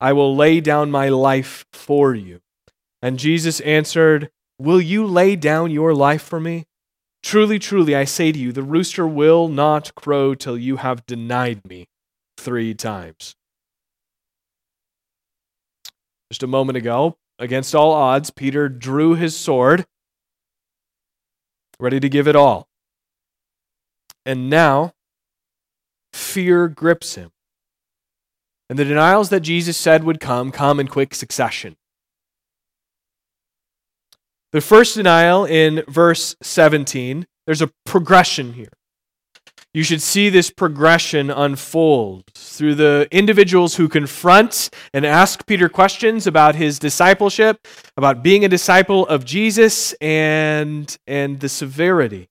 I 0.00 0.14
will 0.14 0.34
lay 0.34 0.60
down 0.60 0.90
my 0.90 1.10
life 1.10 1.66
for 1.72 2.14
you. 2.14 2.40
And 3.02 3.18
Jesus 3.18 3.60
answered, 3.60 4.30
Will 4.58 4.80
you 4.80 5.06
lay 5.06 5.36
down 5.36 5.70
your 5.70 5.94
life 5.94 6.22
for 6.22 6.40
me? 6.40 6.66
Truly, 7.22 7.58
truly, 7.58 7.94
I 7.94 8.04
say 8.04 8.32
to 8.32 8.38
you, 8.38 8.52
the 8.52 8.62
rooster 8.62 9.06
will 9.06 9.48
not 9.48 9.94
crow 9.94 10.34
till 10.34 10.56
you 10.56 10.76
have 10.76 11.06
denied 11.06 11.66
me 11.68 11.88
three 12.38 12.74
times. 12.74 13.36
Just 16.30 16.42
a 16.42 16.46
moment 16.46 16.76
ago, 16.76 17.16
against 17.38 17.74
all 17.74 17.92
odds, 17.92 18.30
Peter 18.30 18.68
drew 18.68 19.14
his 19.14 19.36
sword, 19.36 19.84
ready 21.80 21.98
to 21.98 22.08
give 22.08 22.28
it 22.28 22.36
all. 22.36 22.68
And 24.24 24.48
now, 24.48 24.92
fear 26.12 26.68
grips 26.68 27.14
him. 27.14 27.30
And 28.68 28.78
the 28.78 28.84
denials 28.84 29.30
that 29.30 29.40
Jesus 29.40 29.76
said 29.76 30.04
would 30.04 30.20
come 30.20 30.52
come 30.52 30.78
in 30.78 30.86
quick 30.86 31.14
succession. 31.14 31.76
The 34.52 34.60
first 34.60 34.94
denial 34.94 35.44
in 35.44 35.82
verse 35.88 36.36
17, 36.42 37.26
there's 37.46 37.62
a 37.62 37.70
progression 37.84 38.52
here. 38.52 38.72
You 39.72 39.84
should 39.84 40.02
see 40.02 40.30
this 40.30 40.50
progression 40.50 41.30
unfold 41.30 42.24
through 42.34 42.74
the 42.74 43.06
individuals 43.12 43.76
who 43.76 43.88
confront 43.88 44.68
and 44.92 45.06
ask 45.06 45.46
Peter 45.46 45.68
questions 45.68 46.26
about 46.26 46.56
his 46.56 46.80
discipleship, 46.80 47.68
about 47.96 48.24
being 48.24 48.44
a 48.44 48.48
disciple 48.48 49.06
of 49.06 49.24
Jesus, 49.24 49.92
and, 50.00 50.96
and 51.06 51.38
the 51.38 51.48
severity. 51.48 52.28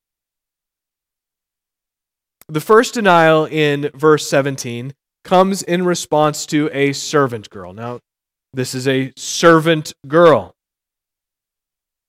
The 2.49 2.59
first 2.59 2.95
denial 2.95 3.45
in 3.45 3.89
verse 3.93 4.27
17 4.27 4.93
comes 5.23 5.61
in 5.61 5.85
response 5.85 6.45
to 6.47 6.69
a 6.73 6.91
servant 6.91 7.49
girl. 7.49 7.71
Now, 7.71 7.99
this 8.51 8.75
is 8.75 8.85
a 8.85 9.13
servant 9.15 9.93
girl. 10.07 10.55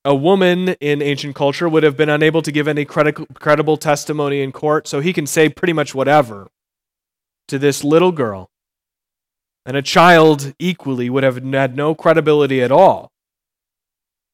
A 0.03 0.15
woman 0.15 0.69
in 0.79 1.01
ancient 1.01 1.35
culture 1.35 1.69
would 1.69 1.83
have 1.83 1.95
been 1.95 2.09
unable 2.09 2.41
to 2.41 2.51
give 2.51 2.67
any 2.67 2.85
credible 2.85 3.77
testimony 3.77 4.41
in 4.41 4.51
court, 4.51 4.87
so 4.87 4.99
he 4.99 5.13
can 5.13 5.27
say 5.27 5.47
pretty 5.47 5.73
much 5.73 5.93
whatever 5.93 6.47
to 7.47 7.59
this 7.59 7.83
little 7.83 8.11
girl. 8.11 8.49
And 9.63 9.77
a 9.77 9.83
child 9.83 10.55
equally 10.57 11.07
would 11.09 11.23
have 11.23 11.43
had 11.43 11.75
no 11.75 11.93
credibility 11.93 12.63
at 12.63 12.71
all. 12.71 13.11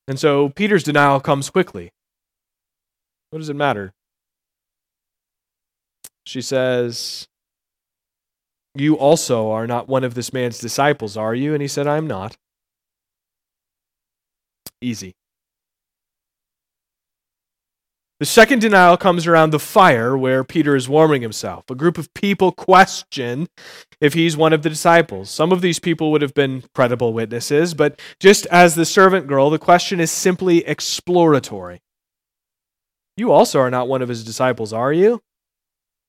And 0.08 0.18
so 0.18 0.48
Peter's 0.48 0.84
denial 0.84 1.20
comes 1.20 1.50
quickly. 1.50 1.92
What 3.30 3.40
does 3.40 3.50
it 3.50 3.56
matter? 3.58 3.92
She 6.26 6.42
says, 6.42 7.28
you 8.74 8.96
also 8.96 9.52
are 9.52 9.68
not 9.68 9.90
one 9.90 10.06
of 10.06 10.14
this 10.14 10.32
man's 10.32 10.60
disciples, 10.60 11.18
are 11.18 11.36
you? 11.36 11.52
And 11.54 11.62
he 11.62 11.68
said, 11.68 11.88
I'm 11.88 12.08
not. 12.08 12.38
Easy. 14.80 15.14
The 18.20 18.26
second 18.26 18.62
denial 18.62 18.98
comes 18.98 19.28
around 19.28 19.52
the 19.52 19.60
fire 19.60 20.18
where 20.18 20.44
Peter 20.44 20.76
is 20.76 20.90
warming 20.90 21.22
himself. 21.22 21.70
A 21.70 21.76
group 21.76 22.00
of 22.00 22.12
people 22.16 22.52
question 22.52 23.48
if 24.02 24.16
he's 24.16 24.36
one 24.36 24.54
of 24.54 24.64
the 24.64 24.70
disciples. 24.70 25.30
Some 25.30 25.52
of 25.52 25.62
these 25.62 25.78
people 25.78 26.12
would 26.12 26.24
have 26.24 26.34
been 26.34 26.64
credible 26.74 27.14
witnesses, 27.14 27.76
but 27.76 28.02
just 28.20 28.48
as 28.48 28.74
the 28.74 28.86
servant 28.86 29.28
girl, 29.28 29.52
the 29.52 29.60
question 29.60 30.00
is 30.00 30.10
simply 30.10 30.66
exploratory. 30.66 31.82
You 33.16 33.32
also 33.32 33.60
are 33.60 33.70
not 33.70 33.88
one 33.88 34.02
of 34.02 34.10
his 34.10 34.24
disciples, 34.24 34.74
are 34.74 34.94
you? 34.94 35.22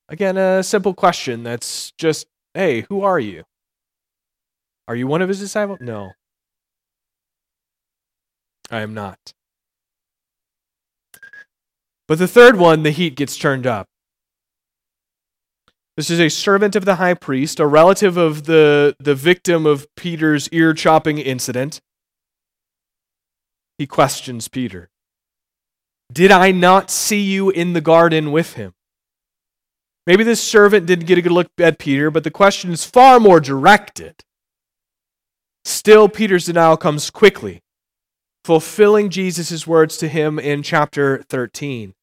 Again, 0.07 0.35
a 0.37 0.63
simple 0.63 0.95
question 0.95 1.43
that's 1.43 1.91
just 1.91 2.25
Hey, 2.55 2.85
who 2.89 3.03
are 3.03 3.19
you? 3.19 3.43
Are 4.87 4.95
you 4.95 5.05
one 5.05 5.21
of 5.21 5.29
his 5.29 5.39
disciples? 5.39 5.77
No. 5.79 6.13
I 8.71 8.81
am 8.81 8.95
not. 8.95 9.33
But 12.09 12.17
the 12.17 12.27
third 12.27 12.55
one, 12.55 12.81
the 12.81 12.89
heat 12.89 13.15
gets 13.15 13.37
turned 13.37 13.67
up. 13.67 13.85
This 15.95 16.09
is 16.09 16.19
a 16.19 16.27
servant 16.27 16.75
of 16.75 16.83
the 16.83 16.95
high 16.95 17.13
priest, 17.13 17.59
a 17.59 17.67
relative 17.67 18.17
of 18.17 18.45
the, 18.45 18.95
the 18.99 19.13
victim 19.13 19.67
of 19.67 19.85
Peter's 19.95 20.49
ear 20.49 20.73
chopping 20.73 21.19
incident. 21.19 21.81
He 23.77 23.85
questions 23.85 24.47
Peter 24.47 24.89
Did 26.11 26.31
I 26.31 26.49
not 26.49 26.89
see 26.89 27.21
you 27.21 27.51
in 27.51 27.73
the 27.73 27.81
garden 27.81 28.31
with 28.31 28.55
him? 28.55 28.73
Maybe 30.07 30.23
this 30.23 30.41
servant 30.41 30.87
didn't 30.87 31.05
get 31.05 31.19
a 31.19 31.21
good 31.21 31.31
look 31.31 31.51
at 31.59 31.77
Peter, 31.77 32.09
but 32.09 32.23
the 32.23 32.31
question 32.31 32.71
is 32.71 32.85
far 32.85 33.19
more 33.19 33.39
directed. 33.39 34.15
Still, 35.63 36.09
Peter's 36.09 36.45
denial 36.45 36.75
comes 36.75 37.11
quickly, 37.11 37.61
fulfilling 38.43 39.11
Jesus' 39.11 39.67
words 39.67 39.95
to 39.97 40.07
him 40.07 40.39
in 40.39 40.63
chapter 40.63 41.21
13, 41.29 41.93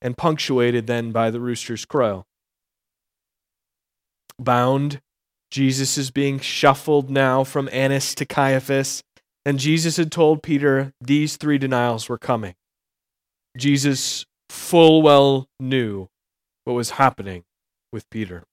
and 0.00 0.16
punctuated 0.16 0.86
then 0.86 1.12
by 1.12 1.30
the 1.30 1.40
rooster's 1.40 1.84
crow. 1.84 2.24
Bound, 4.38 5.00
Jesus 5.50 5.98
is 5.98 6.10
being 6.10 6.38
shuffled 6.38 7.10
now 7.10 7.42
from 7.44 7.68
Annas 7.72 8.14
to 8.16 8.24
Caiaphas, 8.24 9.02
and 9.44 9.58
Jesus 9.58 9.96
had 9.96 10.12
told 10.12 10.42
Peter 10.42 10.92
these 11.00 11.36
three 11.36 11.58
denials 11.58 12.08
were 12.08 12.18
coming. 12.18 12.54
Jesus 13.56 14.24
full 14.48 15.02
well 15.02 15.48
knew 15.58 16.08
what 16.64 16.74
was 16.74 16.90
happening 16.90 17.44
with 17.92 18.08
Peter. 18.10 18.44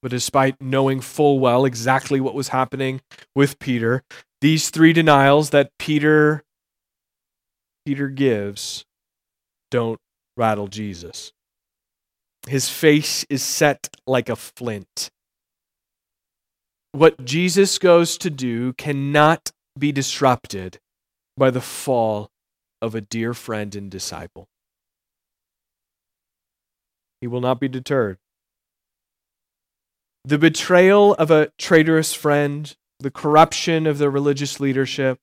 But 0.00 0.10
despite 0.10 0.60
knowing 0.60 1.00
full 1.00 1.38
well 1.38 1.64
exactly 1.64 2.20
what 2.20 2.34
was 2.34 2.48
happening 2.48 3.00
with 3.34 3.58
Peter, 3.58 4.02
these 4.40 4.70
three 4.70 4.92
denials 4.92 5.50
that 5.50 5.70
Peter 5.78 6.42
Peter 7.84 8.08
gives 8.08 8.84
don't 9.72 9.98
rattle 10.36 10.68
Jesus. 10.68 11.32
His 12.46 12.68
face 12.68 13.24
is 13.30 13.42
set 13.42 13.88
like 14.06 14.28
a 14.28 14.36
flint. 14.36 15.10
What 16.92 17.24
Jesus 17.24 17.78
goes 17.78 18.18
to 18.18 18.28
do 18.28 18.74
cannot 18.74 19.50
be 19.78 19.90
disrupted 19.90 20.78
by 21.38 21.50
the 21.50 21.62
fall 21.62 22.28
of 22.82 22.94
a 22.94 23.00
dear 23.00 23.32
friend 23.32 23.74
and 23.74 23.90
disciple. 23.90 24.46
He 27.22 27.26
will 27.26 27.40
not 27.40 27.58
be 27.58 27.68
deterred. 27.68 28.18
The 30.24 30.38
betrayal 30.38 31.14
of 31.14 31.30
a 31.30 31.50
traitorous 31.58 32.12
friend, 32.12 32.76
the 33.00 33.10
corruption 33.10 33.86
of 33.86 33.96
the 33.96 34.10
religious 34.10 34.60
leadership, 34.60 35.18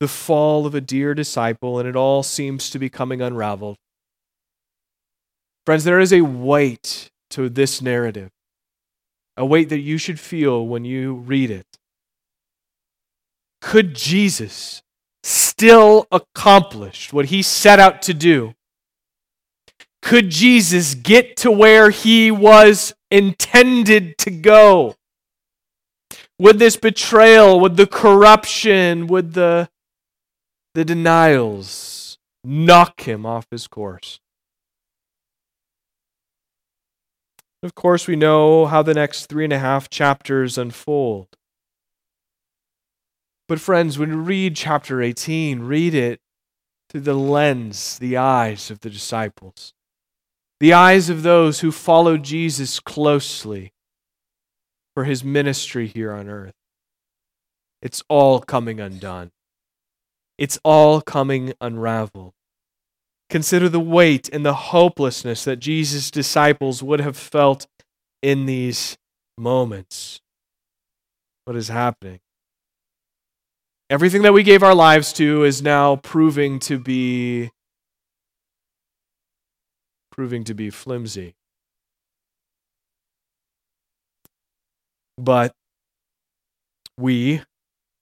the 0.00 0.08
fall 0.08 0.66
of 0.66 0.74
a 0.74 0.80
dear 0.80 1.14
disciple, 1.14 1.78
and 1.78 1.88
it 1.88 1.96
all 1.96 2.22
seems 2.22 2.70
to 2.70 2.78
be 2.78 2.88
coming 2.88 3.20
unraveled. 3.20 3.76
Friends, 5.66 5.84
there 5.84 6.00
is 6.00 6.12
a 6.12 6.22
weight 6.22 7.10
to 7.30 7.48
this 7.48 7.82
narrative, 7.82 8.30
a 9.36 9.44
weight 9.44 9.68
that 9.68 9.80
you 9.80 9.98
should 9.98 10.18
feel 10.18 10.66
when 10.66 10.84
you 10.84 11.14
read 11.14 11.50
it. 11.50 11.66
Could 13.60 13.94
Jesus 13.94 14.82
still 15.22 16.06
accomplish 16.12 17.12
what 17.12 17.26
he 17.26 17.42
set 17.42 17.78
out 17.78 18.00
to 18.02 18.14
do 18.14 18.54
could 20.02 20.30
Jesus 20.30 20.94
get 20.94 21.36
to 21.38 21.50
where 21.50 21.90
he 21.90 22.30
was 22.30 22.94
intended 23.10 24.16
to 24.18 24.30
go? 24.30 24.94
Would 26.38 26.58
this 26.58 26.76
betrayal, 26.76 27.58
would 27.60 27.76
the 27.76 27.86
corruption, 27.86 29.08
would 29.08 29.34
the, 29.34 29.68
the 30.78 30.84
denials 30.84 32.18
knock 32.44 33.00
him 33.00 33.26
off 33.26 33.48
his 33.50 33.66
course? 33.66 34.20
Of 37.64 37.74
course, 37.74 38.06
we 38.06 38.14
know 38.14 38.66
how 38.66 38.82
the 38.82 38.94
next 38.94 39.26
three 39.26 39.42
and 39.42 39.52
a 39.52 39.58
half 39.58 39.90
chapters 39.90 40.56
unfold. 40.56 41.26
But, 43.48 43.58
friends, 43.58 43.98
when 43.98 44.10
you 44.10 44.18
read 44.18 44.54
chapter 44.54 45.02
18, 45.02 45.62
read 45.62 45.94
it 45.94 46.20
through 46.88 47.00
the 47.00 47.14
lens, 47.14 47.98
the 47.98 48.16
eyes 48.16 48.70
of 48.70 48.78
the 48.78 48.90
disciples, 48.90 49.72
the 50.60 50.72
eyes 50.72 51.10
of 51.10 51.24
those 51.24 51.58
who 51.58 51.72
followed 51.72 52.22
Jesus 52.22 52.78
closely 52.78 53.72
for 54.94 55.02
his 55.02 55.24
ministry 55.24 55.88
here 55.88 56.12
on 56.12 56.28
earth. 56.28 56.54
It's 57.82 58.04
all 58.08 58.38
coming 58.38 58.78
undone. 58.78 59.32
It's 60.38 60.58
all 60.64 61.00
coming 61.00 61.52
unraveled. 61.60 62.32
Consider 63.28 63.68
the 63.68 63.80
weight 63.80 64.28
and 64.32 64.46
the 64.46 64.54
hopelessness 64.54 65.44
that 65.44 65.56
Jesus' 65.56 66.10
disciples 66.10 66.82
would 66.82 67.00
have 67.00 67.16
felt 67.16 67.66
in 68.22 68.46
these 68.46 68.96
moments. 69.36 70.20
What 71.44 71.56
is 71.56 71.68
happening? 71.68 72.20
Everything 73.90 74.22
that 74.22 74.32
we 74.32 74.42
gave 74.42 74.62
our 74.62 74.74
lives 74.74 75.12
to 75.14 75.44
is 75.44 75.62
now 75.62 75.96
proving 75.96 76.58
to 76.60 76.78
be 76.78 77.50
proving 80.10 80.44
to 80.44 80.54
be 80.54 80.68
flimsy. 80.68 81.34
But 85.16 85.52
we, 86.98 87.42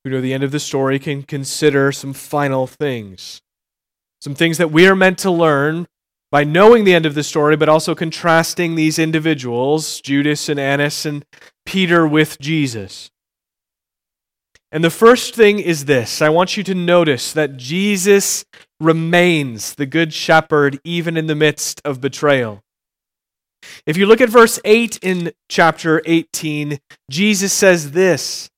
who 0.06 0.10
know 0.10 0.20
the 0.20 0.32
end 0.32 0.44
of 0.44 0.52
the 0.52 0.60
story, 0.60 1.00
can 1.00 1.24
consider 1.24 1.90
some 1.90 2.12
final 2.12 2.64
things. 2.68 3.42
Some 4.20 4.36
things 4.36 4.56
that 4.56 4.70
we 4.70 4.86
are 4.86 4.94
meant 4.94 5.18
to 5.18 5.32
learn 5.32 5.88
by 6.30 6.44
knowing 6.44 6.84
the 6.84 6.94
end 6.94 7.06
of 7.06 7.16
the 7.16 7.24
story, 7.24 7.56
but 7.56 7.68
also 7.68 7.92
contrasting 7.92 8.76
these 8.76 9.00
individuals, 9.00 10.00
Judas 10.00 10.48
and 10.48 10.60
Annas 10.60 11.06
and 11.06 11.24
Peter, 11.64 12.06
with 12.06 12.38
Jesus. 12.38 13.10
And 14.70 14.84
the 14.84 14.90
first 14.90 15.34
thing 15.34 15.58
is 15.58 15.86
this 15.86 16.22
I 16.22 16.28
want 16.28 16.56
you 16.56 16.62
to 16.62 16.74
notice 16.74 17.32
that 17.32 17.56
Jesus 17.56 18.44
remains 18.78 19.74
the 19.74 19.86
good 19.86 20.14
shepherd 20.14 20.78
even 20.84 21.16
in 21.16 21.26
the 21.26 21.34
midst 21.34 21.82
of 21.84 22.00
betrayal. 22.00 22.62
If 23.86 23.96
you 23.96 24.06
look 24.06 24.20
at 24.20 24.28
verse 24.28 24.60
8 24.64 25.00
in 25.02 25.32
chapter 25.48 26.00
18, 26.06 26.78
Jesus 27.10 27.52
says 27.52 27.90
this 27.90 28.50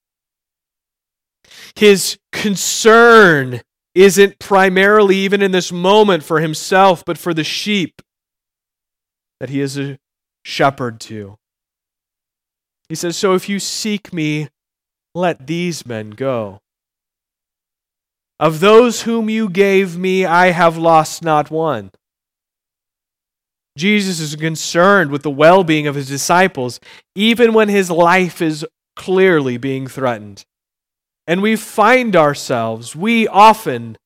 His 1.76 2.18
concern 2.33 3.62
isn't 3.94 4.38
primarily, 4.38 5.16
even 5.16 5.42
in 5.42 5.50
this 5.50 5.72
moment, 5.72 6.22
for 6.22 6.40
himself, 6.40 7.04
but 7.04 7.18
for 7.18 7.35
the 7.35 7.44
sheep 7.44 8.00
that 9.40 9.50
he 9.50 9.61
is 9.61 9.78
a 9.78 9.98
shepherd 10.44 11.00
to. 11.00 11.37
He 12.88 12.94
says, 12.94 13.16
So 13.16 13.35
if 13.35 13.48
you 13.48 13.59
seek 13.59 14.12
me, 14.12 14.48
let 15.14 15.46
these 15.46 15.87
men 15.87 16.11
go. 16.11 16.61
Of 18.40 18.61
those 18.61 19.02
whom 19.02 19.28
you 19.28 19.48
gave 19.48 19.98
me, 19.98 20.24
I 20.24 20.52
have 20.52 20.78
lost 20.78 21.24
not 21.24 21.50
one. 21.50 21.90
Jesus 23.76 24.20
is 24.20 24.37
concerned 24.37 25.11
with 25.11 25.22
the 25.22 25.31
well 25.31 25.64
being 25.64 25.87
of 25.87 25.94
his 25.94 26.09
disciples, 26.09 26.81
even 27.14 27.52
when 27.52 27.68
his 27.68 27.90
life 27.90 28.40
is 28.42 28.66
clearly 28.96 29.57
being 29.57 29.87
threatened. 29.87 30.44
And 31.29 31.43
we 31.43 31.57
find 31.57 32.17
ourselves, 32.17 32.97
we 32.97 33.29
often, 33.29 33.99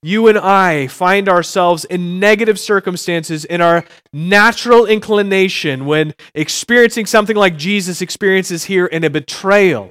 you 0.00 0.28
and 0.28 0.38
I, 0.38 0.86
find 0.86 1.28
ourselves 1.28 1.84
in 1.84 2.20
negative 2.20 2.56
circumstances 2.56 3.44
in 3.44 3.60
our 3.60 3.84
natural 4.12 4.86
inclination 4.86 5.86
when 5.86 6.14
experiencing 6.36 7.06
something 7.06 7.34
like 7.34 7.56
Jesus 7.56 8.00
experiences 8.00 8.66
here 8.66 8.86
in 8.86 9.02
a 9.02 9.10
betrayal 9.10 9.90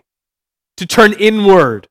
to 0.77 0.85
turn 0.85 1.11
inward. 1.11 1.89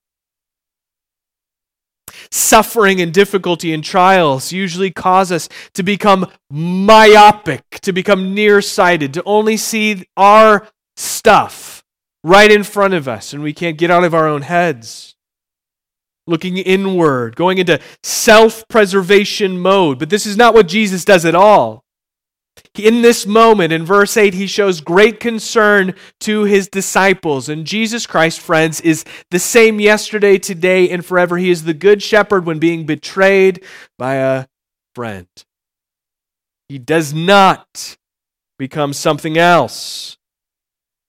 Suffering 2.30 2.98
and 3.02 3.12
difficulty 3.12 3.74
and 3.74 3.84
trials 3.84 4.50
usually 4.50 4.90
cause 4.90 5.30
us 5.30 5.46
to 5.74 5.82
become 5.82 6.32
myopic, 6.50 7.62
to 7.82 7.92
become 7.92 8.32
nearsighted, 8.32 9.12
to 9.12 9.22
only 9.26 9.58
see 9.58 10.06
our 10.16 10.66
stuff 10.96 11.75
right 12.26 12.50
in 12.50 12.64
front 12.64 12.92
of 12.92 13.06
us, 13.06 13.32
and 13.32 13.40
we 13.40 13.52
can't 13.52 13.78
get 13.78 13.90
out 13.90 14.02
of 14.02 14.12
our 14.12 14.26
own 14.26 14.42
heads. 14.42 15.14
Looking 16.26 16.56
inward, 16.56 17.36
going 17.36 17.58
into 17.58 17.80
self 18.02 18.66
preservation 18.66 19.60
mode. 19.60 20.00
But 20.00 20.10
this 20.10 20.26
is 20.26 20.36
not 20.36 20.52
what 20.52 20.66
Jesus 20.66 21.04
does 21.04 21.24
at 21.24 21.36
all. 21.36 21.84
In 22.74 23.02
this 23.02 23.26
moment, 23.26 23.72
in 23.72 23.86
verse 23.86 24.16
8, 24.16 24.34
he 24.34 24.48
shows 24.48 24.80
great 24.80 25.20
concern 25.20 25.94
to 26.20 26.42
his 26.42 26.68
disciples. 26.68 27.48
And 27.48 27.64
Jesus 27.64 28.06
Christ, 28.06 28.40
friends, 28.40 28.80
is 28.80 29.04
the 29.30 29.38
same 29.38 29.78
yesterday, 29.78 30.36
today, 30.36 30.90
and 30.90 31.06
forever. 31.06 31.36
He 31.36 31.50
is 31.50 31.62
the 31.62 31.74
good 31.74 32.02
shepherd 32.02 32.44
when 32.44 32.58
being 32.58 32.86
betrayed 32.86 33.64
by 33.98 34.14
a 34.16 34.46
friend. 34.96 35.28
He 36.68 36.78
does 36.78 37.14
not 37.14 37.96
become 38.58 38.92
something 38.92 39.38
else. 39.38 40.15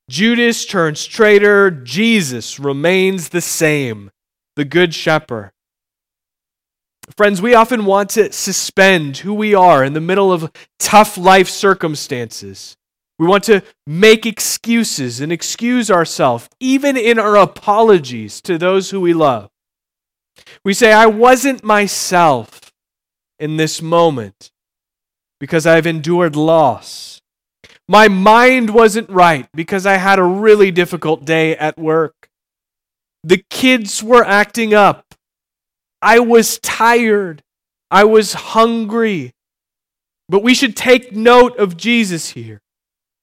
Judas 0.09 0.65
turns 0.65 1.05
traitor. 1.05 1.69
Jesus 1.69 2.59
remains 2.59 3.29
the 3.29 3.41
same, 3.41 4.11
the 4.55 4.65
good 4.65 4.93
shepherd. 4.93 5.51
Friends, 7.15 7.41
we 7.41 7.53
often 7.53 7.85
want 7.85 8.09
to 8.11 8.31
suspend 8.31 9.17
who 9.17 9.33
we 9.33 9.53
are 9.53 9.83
in 9.83 9.93
the 9.93 10.01
middle 10.01 10.31
of 10.31 10.51
tough 10.79 11.17
life 11.17 11.47
circumstances. 11.47 12.75
We 13.19 13.25
want 13.25 13.43
to 13.45 13.63
make 13.85 14.25
excuses 14.25 15.21
and 15.21 15.31
excuse 15.31 15.89
ourselves, 15.89 16.49
even 16.59 16.97
in 16.97 17.17
our 17.17 17.35
apologies 17.35 18.41
to 18.41 18.57
those 18.57 18.91
who 18.91 19.01
we 19.01 19.13
love. 19.13 19.49
We 20.63 20.73
say, 20.73 20.93
I 20.93 21.07
wasn't 21.07 21.63
myself 21.63 22.71
in 23.39 23.57
this 23.57 23.81
moment 23.81 24.51
because 25.39 25.65
I've 25.65 25.87
endured 25.87 26.35
loss. 26.35 27.16
My 27.87 28.07
mind 28.07 28.71
wasn't 28.71 29.09
right 29.09 29.47
because 29.53 29.85
I 29.85 29.97
had 29.97 30.19
a 30.19 30.23
really 30.23 30.71
difficult 30.71 31.25
day 31.25 31.55
at 31.55 31.77
work. 31.77 32.29
The 33.23 33.43
kids 33.49 34.03
were 34.03 34.23
acting 34.23 34.73
up 34.73 35.07
I 36.01 36.19
was 36.19 36.59
tired. 36.59 37.43
I 37.89 38.03
was 38.03 38.33
hungry. 38.33 39.33
But 40.29 40.43
we 40.43 40.53
should 40.53 40.75
take 40.75 41.15
note 41.15 41.57
of 41.57 41.77
Jesus 41.77 42.31
here. 42.31 42.61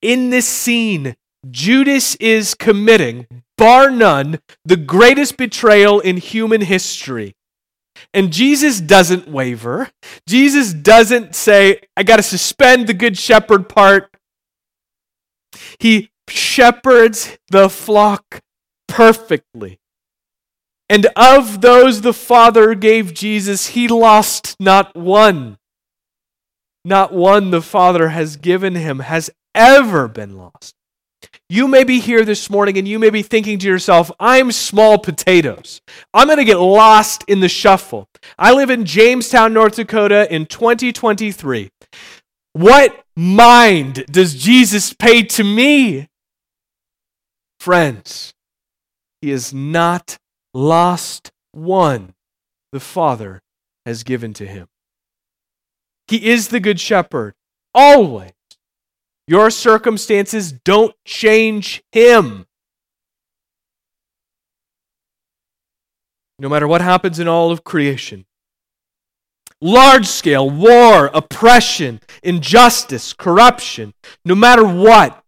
In 0.02 0.30
this 0.30 0.46
scene, 0.48 1.14
Judas 1.50 2.14
is 2.16 2.54
committing, 2.54 3.26
bar 3.56 3.90
none, 3.90 4.40
the 4.64 4.76
greatest 4.76 5.36
betrayal 5.36 6.00
in 6.00 6.16
human 6.16 6.62
history. 6.62 7.34
And 8.12 8.32
Jesus 8.32 8.80
doesn't 8.80 9.28
waver. 9.28 9.90
Jesus 10.26 10.72
doesn't 10.72 11.34
say, 11.34 11.80
I 11.96 12.02
got 12.02 12.16
to 12.16 12.22
suspend 12.22 12.86
the 12.86 12.94
good 12.94 13.16
shepherd 13.16 13.68
part. 13.68 14.13
He 15.78 16.10
shepherds 16.28 17.38
the 17.50 17.68
flock 17.68 18.40
perfectly. 18.88 19.78
And 20.88 21.06
of 21.16 21.60
those 21.60 22.02
the 22.02 22.12
Father 22.12 22.74
gave 22.74 23.14
Jesus, 23.14 23.68
he 23.68 23.88
lost 23.88 24.56
not 24.60 24.94
one. 24.94 25.58
Not 26.84 27.12
one 27.12 27.50
the 27.50 27.62
Father 27.62 28.10
has 28.10 28.36
given 28.36 28.74
him 28.74 28.98
has 29.00 29.30
ever 29.54 30.08
been 30.08 30.36
lost. 30.36 30.74
You 31.48 31.68
may 31.68 31.84
be 31.84 32.00
here 32.00 32.24
this 32.24 32.50
morning 32.50 32.78
and 32.78 32.86
you 32.86 32.98
may 32.98 33.10
be 33.10 33.22
thinking 33.22 33.58
to 33.58 33.66
yourself, 33.66 34.10
I'm 34.20 34.52
small 34.52 34.98
potatoes. 34.98 35.80
I'm 36.12 36.26
going 36.26 36.38
to 36.38 36.44
get 36.44 36.58
lost 36.58 37.24
in 37.28 37.40
the 37.40 37.48
shuffle. 37.48 38.08
I 38.38 38.52
live 38.52 38.70
in 38.70 38.84
Jamestown, 38.84 39.52
North 39.52 39.76
Dakota 39.76 40.32
in 40.32 40.46
2023. 40.46 41.70
What 42.54 43.04
mind 43.16 44.06
does 44.06 44.36
Jesus 44.36 44.92
pay 44.92 45.24
to 45.24 45.42
me? 45.42 46.08
Friends, 47.58 48.32
he 49.20 49.32
is 49.32 49.52
not 49.52 50.18
lost 50.54 51.32
one 51.50 52.14
the 52.70 52.78
Father 52.78 53.42
has 53.84 54.04
given 54.04 54.32
to 54.34 54.46
him. 54.46 54.68
He 56.06 56.30
is 56.30 56.48
the 56.48 56.60
Good 56.60 56.78
Shepherd, 56.78 57.34
always. 57.74 58.30
Your 59.26 59.50
circumstances 59.50 60.52
don't 60.52 60.94
change 61.04 61.82
him. 61.90 62.46
No 66.38 66.48
matter 66.48 66.68
what 66.68 66.82
happens 66.82 67.18
in 67.18 67.26
all 67.26 67.50
of 67.50 67.64
creation 67.64 68.26
large 69.64 70.06
scale 70.06 70.48
war, 70.48 71.10
oppression, 71.14 72.00
injustice, 72.22 73.12
corruption 73.12 73.94
no 74.24 74.34
matter 74.34 74.64
what, 74.64 75.22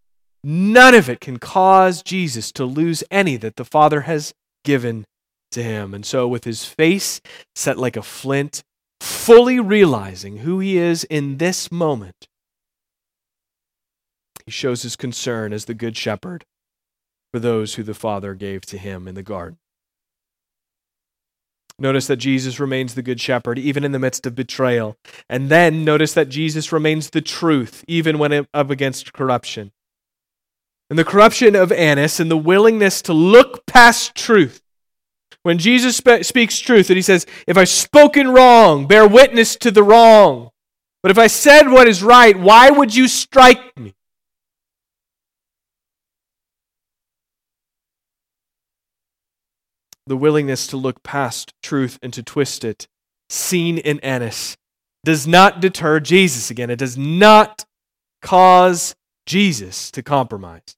none 0.45 0.95
of 0.95 1.09
it 1.09 1.20
can 1.20 1.39
cause 1.39 2.03
Jesus 2.03 2.53
to 2.53 2.64
lose 2.64 3.03
any 3.11 3.37
that 3.37 3.57
the 3.57 3.64
Father 3.64 4.03
has 4.03 4.34
given 4.64 5.07
to 5.53 5.62
him. 5.62 5.95
And 5.95 6.05
so, 6.05 6.28
with 6.28 6.45
his 6.45 6.64
face 6.64 7.20
set 7.55 7.78
like 7.78 7.97
a 7.97 8.03
flint, 8.03 8.62
fully 9.01 9.59
realizing 9.59 10.39
who 10.39 10.61
he 10.61 10.76
is 10.76 11.05
in 11.05 11.39
this 11.39 11.72
moment, 11.72 12.28
he 14.45 14.51
shows 14.51 14.82
his 14.82 14.97
concern 14.97 15.53
as 15.53 15.64
the 15.64 15.74
Good 15.74 15.97
Shepherd 15.97 16.45
for 17.32 17.41
those 17.41 17.74
who 17.74 17.82
the 17.82 17.95
Father 17.95 18.34
gave 18.34 18.62
to 18.66 18.78
him 18.78 19.09
in 19.09 19.14
the 19.14 19.22
garden. 19.22 19.59
Notice 21.79 22.07
that 22.07 22.16
Jesus 22.16 22.59
remains 22.59 22.95
the 22.95 23.03
Good 23.03 23.20
Shepherd 23.20 23.59
even 23.59 23.85
in 23.85 23.93
the 23.93 23.99
midst 23.99 24.27
of 24.27 24.35
betrayal. 24.35 24.97
And 25.29 25.51
then 25.51 25.85
notice 25.85 26.14
that 26.14 26.31
Jesus 26.31 26.72
remains 26.72 27.11
the 27.11 27.20
truth 27.20 27.85
even 27.87 28.18
when 28.18 28.47
up 28.55 28.70
against 28.70 29.12
corruption. 29.12 29.72
And 30.89 30.99
the 30.99 31.05
corruption 31.05 31.55
of 31.55 31.72
Annas 31.72 32.20
and 32.20 32.31
the 32.31 32.37
willingness 32.37 33.03
to 33.03 33.12
look 33.12 33.66
past 33.66 34.14
truth. 34.14 34.62
When 35.43 35.59
Jesus 35.59 35.97
spe- 35.97 36.22
speaks 36.22 36.59
truth, 36.59 36.91
and 36.91 36.97
he 36.97 37.03
says, 37.03 37.27
If 37.47 37.57
I've 37.57 37.68
spoken 37.68 38.29
wrong, 38.29 38.87
bear 38.87 39.07
witness 39.07 39.57
to 39.57 39.70
the 39.70 39.83
wrong. 39.83 40.51
But 41.03 41.11
if 41.11 41.18
I 41.18 41.27
said 41.27 41.70
what 41.70 41.87
is 41.87 42.03
right, 42.03 42.37
why 42.37 42.70
would 42.70 42.95
you 42.95 43.07
strike 43.07 43.77
me? 43.79 43.95
The 50.07 50.17
willingness 50.17 50.67
to 50.69 50.77
look 50.77 51.03
past 51.03 51.53
truth 51.63 51.99
and 52.03 52.13
to 52.13 52.23
twist 52.23 52.65
it, 52.65 52.87
seen 53.29 53.79
in 53.79 53.99
Annas, 54.01 54.57
does 55.05 55.27
not 55.27 55.61
deter 55.61 56.01
Jesus 56.01 56.51
again. 56.51 56.71
It 56.71 56.79
does 56.79 56.97
not 56.97 57.65
cause 58.23 58.95
Jesus 59.27 59.91
to 59.93 60.03
compromise. 60.03 60.77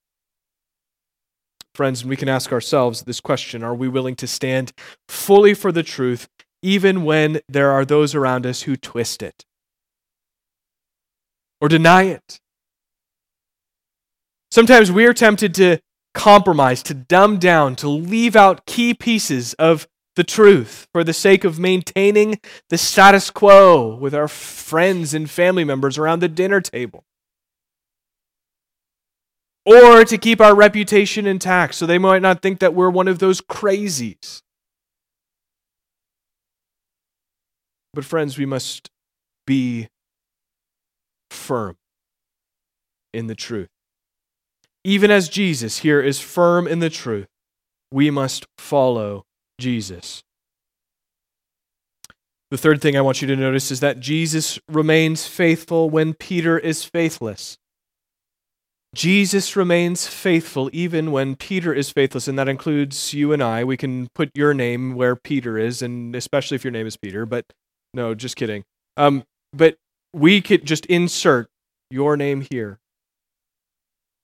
Friends, 1.74 2.04
we 2.04 2.16
can 2.16 2.28
ask 2.28 2.52
ourselves 2.52 3.02
this 3.02 3.20
question 3.20 3.62
Are 3.62 3.74
we 3.74 3.88
willing 3.88 4.16
to 4.16 4.26
stand 4.26 4.72
fully 5.08 5.54
for 5.54 5.70
the 5.70 5.82
truth, 5.82 6.28
even 6.62 7.04
when 7.04 7.40
there 7.48 7.70
are 7.70 7.84
those 7.84 8.14
around 8.14 8.46
us 8.46 8.62
who 8.62 8.76
twist 8.76 9.22
it 9.22 9.44
or 11.60 11.68
deny 11.68 12.04
it? 12.04 12.40
Sometimes 14.50 14.90
we 14.90 15.04
are 15.04 15.14
tempted 15.14 15.54
to 15.54 15.78
compromise, 16.18 16.82
to 16.82 16.92
dumb 16.92 17.38
down, 17.38 17.76
to 17.76 17.88
leave 17.88 18.34
out 18.34 18.66
key 18.66 18.92
pieces 18.92 19.54
of 19.54 19.86
the 20.16 20.24
truth 20.24 20.88
for 20.92 21.04
the 21.04 21.12
sake 21.12 21.44
of 21.44 21.60
maintaining 21.60 22.40
the 22.70 22.76
status 22.76 23.30
quo 23.30 23.94
with 23.94 24.12
our 24.12 24.26
friends 24.26 25.14
and 25.14 25.30
family 25.30 25.62
members 25.62 25.96
around 25.96 26.18
the 26.18 26.28
dinner 26.28 26.60
table. 26.60 27.04
Or 29.64 30.04
to 30.04 30.18
keep 30.18 30.40
our 30.40 30.56
reputation 30.56 31.24
intact 31.24 31.76
so 31.76 31.86
they 31.86 31.98
might 31.98 32.22
not 32.22 32.42
think 32.42 32.58
that 32.58 32.74
we're 32.74 32.90
one 32.90 33.06
of 33.06 33.20
those 33.20 33.40
crazies. 33.40 34.42
But, 37.94 38.04
friends, 38.04 38.36
we 38.36 38.46
must 38.46 38.90
be 39.46 39.88
firm 41.30 41.76
in 43.14 43.28
the 43.28 43.34
truth. 43.36 43.68
Even 44.88 45.10
as 45.10 45.28
Jesus 45.28 45.80
here 45.80 46.00
is 46.00 46.18
firm 46.18 46.66
in 46.66 46.78
the 46.78 46.88
truth, 46.88 47.26
we 47.92 48.10
must 48.10 48.46
follow 48.56 49.26
Jesus. 49.60 50.22
The 52.50 52.56
third 52.56 52.80
thing 52.80 52.96
I 52.96 53.02
want 53.02 53.20
you 53.20 53.28
to 53.28 53.36
notice 53.36 53.70
is 53.70 53.80
that 53.80 54.00
Jesus 54.00 54.58
remains 54.66 55.26
faithful 55.26 55.90
when 55.90 56.14
Peter 56.14 56.58
is 56.58 56.84
faithless. 56.84 57.58
Jesus 58.94 59.54
remains 59.56 60.06
faithful 60.06 60.70
even 60.72 61.12
when 61.12 61.36
Peter 61.36 61.74
is 61.74 61.90
faithless, 61.90 62.26
and 62.26 62.38
that 62.38 62.48
includes 62.48 63.12
you 63.12 63.34
and 63.34 63.42
I. 63.42 63.64
We 63.64 63.76
can 63.76 64.08
put 64.14 64.30
your 64.34 64.54
name 64.54 64.94
where 64.94 65.16
Peter 65.16 65.58
is, 65.58 65.82
and 65.82 66.16
especially 66.16 66.54
if 66.54 66.64
your 66.64 66.70
name 66.70 66.86
is 66.86 66.96
Peter, 66.96 67.26
but 67.26 67.44
no, 67.92 68.14
just 68.14 68.36
kidding. 68.36 68.64
Um, 68.96 69.24
but 69.52 69.76
we 70.14 70.40
could 70.40 70.64
just 70.64 70.86
insert 70.86 71.50
your 71.90 72.16
name 72.16 72.46
here. 72.50 72.78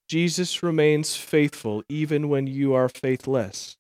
Jesus 0.09 0.63
remains 0.63 1.17
faithful 1.17 1.83
even 1.89 2.29
when 2.29 2.47
you 2.47 2.75
are 2.75 2.89
faithless. 2.89 3.77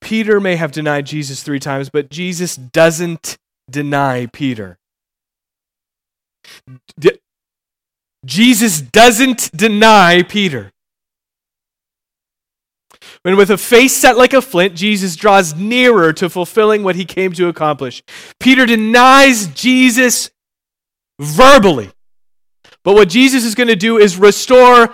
Peter 0.00 0.40
may 0.40 0.56
have 0.56 0.72
denied 0.72 1.06
Jesus 1.06 1.42
three 1.42 1.60
times, 1.60 1.88
but 1.88 2.10
Jesus 2.10 2.56
doesn't 2.56 3.38
deny 3.70 4.26
Peter. 4.26 4.78
D- 6.98 7.18
Jesus 8.26 8.80
doesn't 8.80 9.50
deny 9.56 10.22
Peter. 10.22 10.72
When 13.22 13.36
with 13.36 13.50
a 13.50 13.58
face 13.58 13.96
set 13.96 14.16
like 14.16 14.32
a 14.32 14.42
flint, 14.42 14.74
Jesus 14.74 15.16
draws 15.16 15.54
nearer 15.54 16.12
to 16.14 16.28
fulfilling 16.28 16.82
what 16.82 16.96
he 16.96 17.04
came 17.04 17.32
to 17.34 17.48
accomplish. 17.48 18.02
Peter 18.40 18.66
denies 18.66 19.46
Jesus 19.48 20.30
verbally. 21.18 21.90
But 22.84 22.94
what 22.94 23.08
Jesus 23.08 23.44
is 23.44 23.54
going 23.54 23.68
to 23.68 23.76
do 23.76 23.98
is 23.98 24.16
restore 24.16 24.92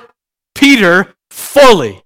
Peter 0.55 1.15
fully. 1.31 2.03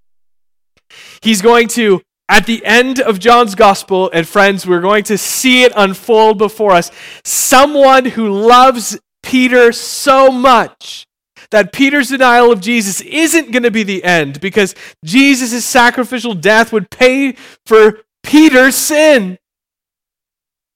He's 1.22 1.42
going 1.42 1.68
to, 1.68 2.02
at 2.28 2.46
the 2.46 2.64
end 2.64 3.00
of 3.00 3.18
John's 3.18 3.54
gospel, 3.54 4.10
and 4.12 4.26
friends, 4.26 4.66
we're 4.66 4.80
going 4.80 5.04
to 5.04 5.18
see 5.18 5.64
it 5.64 5.72
unfold 5.76 6.38
before 6.38 6.72
us. 6.72 6.90
Someone 7.24 8.04
who 8.04 8.28
loves 8.28 8.98
Peter 9.22 9.72
so 9.72 10.30
much 10.30 11.06
that 11.50 11.72
Peter's 11.72 12.08
denial 12.08 12.50
of 12.50 12.60
Jesus 12.60 13.00
isn't 13.02 13.52
going 13.52 13.62
to 13.62 13.70
be 13.70 13.82
the 13.82 14.02
end 14.02 14.40
because 14.40 14.74
Jesus' 15.04 15.64
sacrificial 15.64 16.34
death 16.34 16.72
would 16.72 16.90
pay 16.90 17.32
for 17.66 18.00
Peter's 18.22 18.74
sin. 18.74 19.38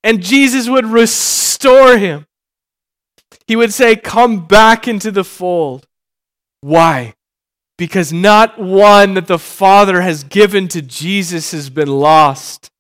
And 0.05 0.23
Jesus 0.23 0.69
would 0.69 0.87
restore 0.87 1.97
him. 1.99 2.27
He 3.47 3.57
would 3.57 3.73
say, 3.73 3.97
Come 3.97 4.47
back 4.47 4.89
into 4.89 5.11
the 5.11 5.25
fold. 5.25 5.87
Why? 6.61 7.15
Because 7.79 8.13
not 8.13 8.59
one 8.59 9.15
that 9.15 9.27
the 9.27 9.39
Father 9.39 10.01
has 10.01 10.25
given 10.25 10.69
to 10.69 10.83
Jesus 10.83 11.53
has 11.53 11.71
been 11.71 11.89
lost. 11.89 12.71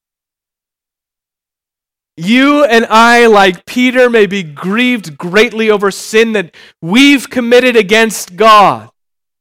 You 2.16 2.64
and 2.64 2.86
I, 2.86 3.26
like 3.26 3.66
Peter, 3.66 4.08
may 4.08 4.24
be 4.26 4.42
grieved 4.42 5.18
greatly 5.18 5.70
over 5.70 5.90
sin 5.90 6.32
that 6.32 6.54
we've 6.80 7.28
committed 7.28 7.76
against 7.76 8.36
God. 8.36 8.88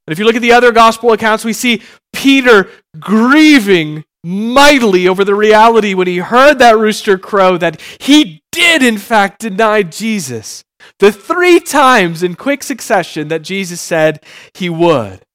And 0.05 0.11
if 0.11 0.19
you 0.19 0.25
look 0.25 0.35
at 0.35 0.41
the 0.41 0.51
other 0.51 0.73
gospel 0.73 1.13
accounts, 1.13 1.45
we 1.45 1.53
see 1.53 1.81
Peter 2.11 2.69
grieving 2.99 4.03
mightily 4.25 5.07
over 5.07 5.23
the 5.23 5.35
reality 5.35 5.93
when 5.93 6.07
he 6.07 6.17
heard 6.17 6.59
that 6.59 6.77
rooster 6.77 7.17
crow 7.17 7.57
that 7.57 7.79
he 7.99 8.43
did, 8.51 8.83
in 8.83 8.97
fact, 8.97 9.39
deny 9.39 9.81
Jesus. 9.81 10.63
The 10.99 11.11
three 11.11 11.59
times 11.59 12.23
in 12.23 12.35
quick 12.35 12.63
succession 12.63 13.27
that 13.29 13.41
Jesus 13.41 13.81
said 13.81 14.23
he 14.53 14.69
would. 14.69 15.25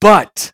But 0.00 0.52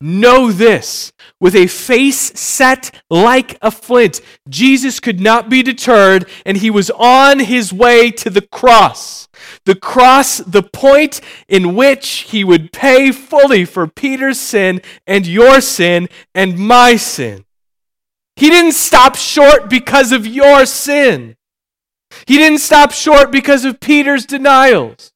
know 0.00 0.50
this 0.50 1.12
with 1.38 1.54
a 1.54 1.66
face 1.66 2.38
set 2.38 3.02
like 3.10 3.58
a 3.60 3.70
flint, 3.70 4.20
Jesus 4.48 4.98
could 5.00 5.20
not 5.20 5.48
be 5.48 5.62
deterred, 5.62 6.28
and 6.46 6.56
he 6.56 6.70
was 6.70 6.90
on 6.90 7.40
his 7.40 7.72
way 7.72 8.10
to 8.12 8.30
the 8.30 8.40
cross. 8.42 9.28
The 9.66 9.74
cross, 9.74 10.38
the 10.38 10.62
point 10.62 11.20
in 11.48 11.74
which 11.74 12.26
he 12.28 12.44
would 12.44 12.72
pay 12.72 13.12
fully 13.12 13.64
for 13.64 13.86
Peter's 13.86 14.40
sin 14.40 14.80
and 15.06 15.26
your 15.26 15.60
sin 15.60 16.08
and 16.34 16.58
my 16.58 16.96
sin. 16.96 17.44
He 18.36 18.48
didn't 18.48 18.72
stop 18.72 19.16
short 19.16 19.68
because 19.68 20.12
of 20.12 20.26
your 20.26 20.64
sin. 20.64 21.36
He 22.26 22.36
didn't 22.36 22.58
stop 22.58 22.92
short 22.92 23.30
because 23.30 23.64
of 23.64 23.80
Peter's 23.80 24.26
denials. 24.26 25.12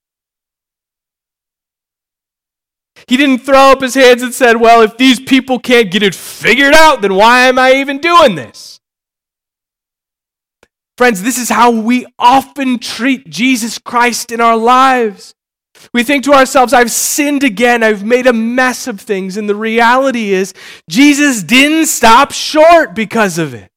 He 3.07 3.17
didn't 3.17 3.39
throw 3.39 3.73
up 3.73 3.83
his 3.83 3.95
hands 3.95 4.23
and 4.23 4.33
said, 4.33 4.61
Well, 4.61 4.83
if 4.83 4.97
these 4.97 5.21
people 5.21 5.59
can't 5.59 5.91
get 5.91 6.03
it 6.03 6.15
figured 6.15 6.75
out, 6.75 7.03
then 7.03 7.15
why 7.15 7.47
am 7.47 7.59
I 7.59 7.75
even 7.75 7.99
doing 7.99 8.35
this? 8.35 8.81
Friends, 10.97 11.23
this 11.23 11.39
is 11.39 11.49
how 11.49 11.71
we 11.71 12.07
often 12.19 12.79
treat 12.79 13.29
Jesus 13.29 13.79
Christ 13.79 14.31
in 14.31 14.41
our 14.41 14.57
lives. 14.57 15.35
We 15.93 16.05
think 16.05 16.25
to 16.25 16.33
ourselves, 16.33 16.73
I've 16.73 16.93
sinned 16.93 17.43
again. 17.43 17.83
I've 17.83 18.05
made 18.05 18.27
a 18.27 18.33
mess 18.33 18.87
of 18.87 19.01
things. 19.01 19.37
And 19.37 19.49
the 19.49 19.57
reality 19.57 20.33
is, 20.33 20.55
Jesus 20.89 21.43
didn't 21.43 21.87
stop 21.87 22.33
short 22.33 22.95
because 22.95 23.39
of 23.39 23.55
it. 23.55 23.71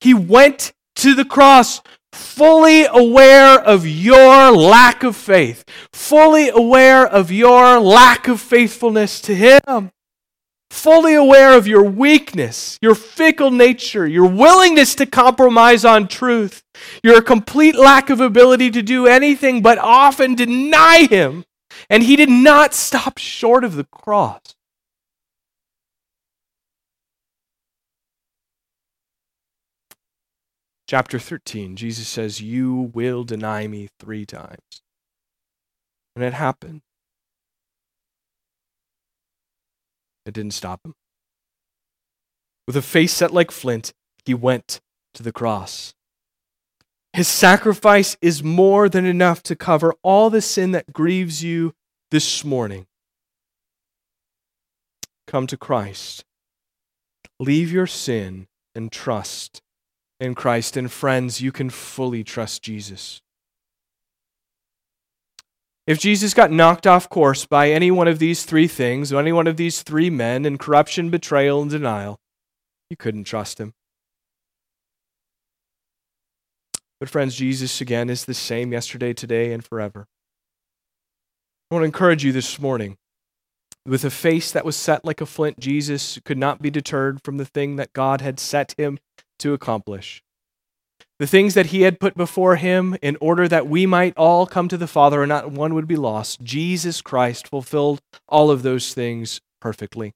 He 0.00 0.12
went 0.12 0.72
to 0.96 1.14
the 1.14 1.24
cross 1.24 1.80
fully 2.12 2.86
aware 2.86 3.58
of 3.60 3.86
your 3.86 4.50
lack 4.52 5.02
of 5.02 5.16
faith, 5.16 5.64
fully 5.92 6.48
aware 6.48 7.06
of 7.06 7.30
your 7.30 7.80
lack 7.80 8.28
of 8.28 8.40
faithfulness 8.40 9.20
to 9.22 9.34
Him. 9.34 9.90
fully 10.70 11.14
aware 11.14 11.52
of 11.56 11.66
your 11.66 11.82
weakness, 11.82 12.78
your 12.80 12.94
fickle 12.94 13.50
nature, 13.50 14.06
your 14.06 14.26
willingness 14.26 14.94
to 14.94 15.04
compromise 15.04 15.84
on 15.84 16.08
truth, 16.08 16.62
your 17.02 17.20
complete 17.20 17.76
lack 17.76 18.08
of 18.08 18.20
ability 18.20 18.70
to 18.70 18.82
do 18.82 19.06
anything 19.06 19.60
but 19.60 19.76
often 19.78 20.34
deny 20.34 21.06
Him. 21.08 21.44
And 21.90 22.02
He 22.02 22.16
did 22.16 22.30
not 22.30 22.72
stop 22.74 23.18
short 23.18 23.64
of 23.64 23.74
the 23.76 23.84
cross. 23.84 24.40
Chapter 30.92 31.18
13, 31.18 31.74
Jesus 31.74 32.06
says, 32.06 32.42
You 32.42 32.90
will 32.92 33.24
deny 33.24 33.66
me 33.66 33.88
three 33.98 34.26
times. 34.26 34.82
And 36.14 36.22
it 36.22 36.34
happened. 36.34 36.82
It 40.26 40.34
didn't 40.34 40.52
stop 40.52 40.80
him. 40.84 40.92
With 42.66 42.76
a 42.76 42.82
face 42.82 43.14
set 43.14 43.32
like 43.32 43.50
flint, 43.50 43.94
he 44.26 44.34
went 44.34 44.82
to 45.14 45.22
the 45.22 45.32
cross. 45.32 45.94
His 47.14 47.26
sacrifice 47.26 48.18
is 48.20 48.44
more 48.44 48.90
than 48.90 49.06
enough 49.06 49.42
to 49.44 49.56
cover 49.56 49.94
all 50.02 50.28
the 50.28 50.42
sin 50.42 50.72
that 50.72 50.92
grieves 50.92 51.42
you 51.42 51.72
this 52.10 52.44
morning. 52.44 52.84
Come 55.26 55.46
to 55.46 55.56
Christ. 55.56 56.26
Leave 57.40 57.72
your 57.72 57.86
sin 57.86 58.46
and 58.74 58.92
trust 58.92 59.62
in 60.22 60.34
Christ. 60.34 60.76
And 60.76 60.90
friends, 60.90 61.40
you 61.40 61.52
can 61.52 61.68
fully 61.68 62.24
trust 62.24 62.62
Jesus. 62.62 63.20
If 65.84 65.98
Jesus 65.98 66.32
got 66.32 66.52
knocked 66.52 66.86
off 66.86 67.08
course 67.08 67.44
by 67.44 67.70
any 67.70 67.90
one 67.90 68.06
of 68.06 68.20
these 68.20 68.44
three 68.44 68.68
things, 68.68 69.12
or 69.12 69.18
any 69.18 69.32
one 69.32 69.48
of 69.48 69.56
these 69.56 69.82
three 69.82 70.10
men 70.10 70.46
in 70.46 70.56
corruption, 70.56 71.10
betrayal, 71.10 71.60
and 71.60 71.70
denial, 71.70 72.20
you 72.88 72.96
couldn't 72.96 73.24
trust 73.24 73.58
him. 73.58 73.74
But, 77.00 77.08
friends, 77.08 77.34
Jesus 77.34 77.80
again 77.80 78.08
is 78.08 78.24
the 78.24 78.34
same 78.34 78.72
yesterday, 78.72 79.12
today, 79.12 79.52
and 79.52 79.64
forever. 79.64 80.06
I 81.68 81.74
want 81.74 81.82
to 81.82 81.86
encourage 81.86 82.22
you 82.22 82.30
this 82.30 82.60
morning. 82.60 82.96
With 83.84 84.04
a 84.04 84.10
face 84.10 84.52
that 84.52 84.64
was 84.64 84.76
set 84.76 85.04
like 85.04 85.20
a 85.20 85.26
flint, 85.26 85.58
Jesus 85.58 86.20
could 86.24 86.38
not 86.38 86.62
be 86.62 86.70
deterred 86.70 87.20
from 87.24 87.38
the 87.38 87.44
thing 87.44 87.74
that 87.74 87.92
God 87.92 88.20
had 88.20 88.38
set 88.38 88.76
him 88.78 89.00
to 89.42 89.54
accomplish 89.54 90.22
the 91.22 91.26
things 91.28 91.54
that 91.54 91.66
he 91.66 91.82
had 91.82 92.00
put 92.00 92.16
before 92.16 92.56
him 92.56 92.96
in 93.00 93.16
order 93.20 93.46
that 93.46 93.68
we 93.68 93.86
might 93.86 94.12
all 94.16 94.44
come 94.44 94.66
to 94.66 94.76
the 94.76 94.88
Father 94.88 95.22
and 95.22 95.28
not 95.28 95.52
one 95.52 95.72
would 95.72 95.86
be 95.86 95.94
lost, 95.94 96.42
Jesus 96.42 97.00
Christ 97.00 97.46
fulfilled 97.46 98.00
all 98.26 98.50
of 98.50 98.64
those 98.64 98.92
things 98.92 99.40
perfectly. 99.60 100.14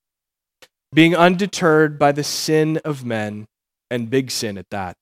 Being 0.92 1.14
undeterred 1.14 1.96
by 1.96 2.10
the 2.10 2.24
sin 2.24 2.78
of 2.78 3.04
men, 3.04 3.46
and 3.88 4.10
big 4.10 4.32
sin 4.32 4.58
at 4.58 4.70
that. 4.70 4.96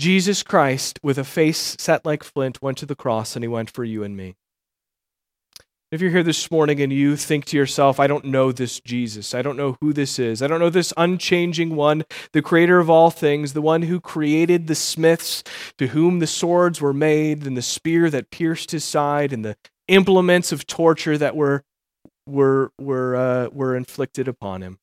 Jesus 0.00 0.42
Christ, 0.42 0.98
with 1.02 1.16
a 1.16 1.22
face 1.22 1.76
set 1.78 2.04
like 2.04 2.24
flint, 2.24 2.60
went 2.60 2.78
to 2.78 2.86
the 2.86 2.96
cross 2.96 3.36
and 3.36 3.44
he 3.44 3.48
went 3.48 3.70
for 3.70 3.84
you 3.84 4.02
and 4.02 4.16
me. 4.16 4.34
If 5.92 6.00
you're 6.00 6.10
here 6.10 6.24
this 6.24 6.50
morning 6.50 6.80
and 6.80 6.92
you 6.92 7.14
think 7.14 7.44
to 7.44 7.56
yourself, 7.56 8.00
I 8.00 8.08
don't 8.08 8.24
know 8.24 8.50
this 8.50 8.80
Jesus, 8.80 9.34
I 9.34 9.42
don't 9.42 9.56
know 9.56 9.76
who 9.80 9.92
this 9.92 10.18
is, 10.18 10.42
I 10.42 10.48
don't 10.48 10.58
know 10.58 10.68
this 10.68 10.92
unchanging 10.96 11.76
one, 11.76 12.04
the 12.32 12.42
creator 12.42 12.80
of 12.80 12.90
all 12.90 13.12
things, 13.12 13.52
the 13.52 13.62
one 13.62 13.82
who 13.82 14.00
created 14.00 14.66
the 14.66 14.74
smiths 14.74 15.44
to 15.78 15.88
whom 15.88 16.18
the 16.18 16.26
swords 16.26 16.80
were 16.80 16.92
made, 16.92 17.46
and 17.46 17.56
the 17.56 17.62
spear 17.62 18.10
that 18.10 18.32
pierced 18.32 18.72
his 18.72 18.82
side, 18.82 19.32
and 19.32 19.44
the 19.44 19.56
implements 19.86 20.50
of 20.50 20.66
torture 20.66 21.16
that 21.16 21.36
were, 21.36 21.62
were, 22.26 22.72
were, 22.80 23.14
uh, 23.14 23.48
were 23.52 23.76
inflicted 23.76 24.26
upon 24.26 24.62
him. 24.62 24.80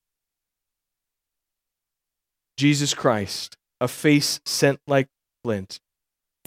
Jesus 2.55 2.93
Christ, 2.93 3.57
a 3.81 3.89
face 3.89 4.39
sent 4.45 4.79
like 4.87 5.09
flint. 5.43 5.81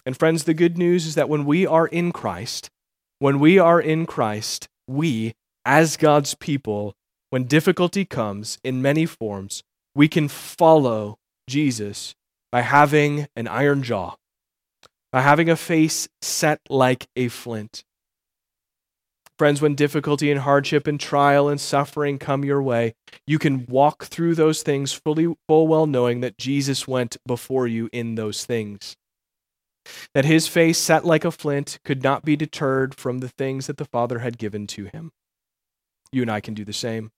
And 0.06 0.16
friends, 0.16 0.44
the 0.44 0.54
good 0.54 0.78
news 0.78 1.04
is 1.04 1.14
that 1.14 1.28
when 1.28 1.44
we 1.44 1.66
are 1.66 1.86
in 1.86 2.10
Christ, 2.10 2.70
when 3.18 3.40
we 3.40 3.58
are 3.58 3.80
in 3.80 4.06
Christ, 4.06 4.68
we, 4.86 5.34
as 5.64 5.96
God's 5.96 6.34
people, 6.34 6.94
when 7.30 7.44
difficulty 7.44 8.04
comes 8.04 8.58
in 8.62 8.82
many 8.82 9.06
forms, 9.06 9.62
we 9.94 10.08
can 10.08 10.28
follow 10.28 11.18
Jesus 11.48 12.14
by 12.52 12.60
having 12.60 13.26
an 13.34 13.48
iron 13.48 13.82
jaw, 13.82 14.16
by 15.12 15.22
having 15.22 15.48
a 15.48 15.56
face 15.56 16.08
set 16.20 16.60
like 16.68 17.06
a 17.16 17.28
flint. 17.28 17.84
Friends, 19.38 19.60
when 19.60 19.74
difficulty 19.74 20.30
and 20.30 20.40
hardship 20.40 20.86
and 20.86 20.98
trial 20.98 21.48
and 21.48 21.60
suffering 21.60 22.18
come 22.18 22.44
your 22.44 22.62
way, 22.62 22.94
you 23.26 23.38
can 23.38 23.66
walk 23.66 24.04
through 24.04 24.34
those 24.34 24.62
things 24.62 24.92
fully 24.92 25.34
full 25.46 25.68
well 25.68 25.86
knowing 25.86 26.20
that 26.20 26.38
Jesus 26.38 26.88
went 26.88 27.18
before 27.26 27.66
you 27.66 27.90
in 27.92 28.14
those 28.14 28.46
things 28.46 28.96
that 30.14 30.24
his 30.24 30.48
face 30.48 30.78
set 30.78 31.04
like 31.04 31.24
a 31.24 31.30
flint 31.30 31.78
could 31.84 32.02
not 32.02 32.24
be 32.24 32.36
deterred 32.36 32.94
from 32.94 33.18
the 33.18 33.28
things 33.28 33.66
that 33.66 33.76
the 33.76 33.84
Father 33.84 34.20
had 34.20 34.38
given 34.38 34.66
to 34.68 34.84
him. 34.84 35.12
You 36.12 36.22
and 36.22 36.30
I 36.30 36.40
can 36.40 36.54
do 36.54 36.64
the 36.64 36.72
same. 36.72 37.10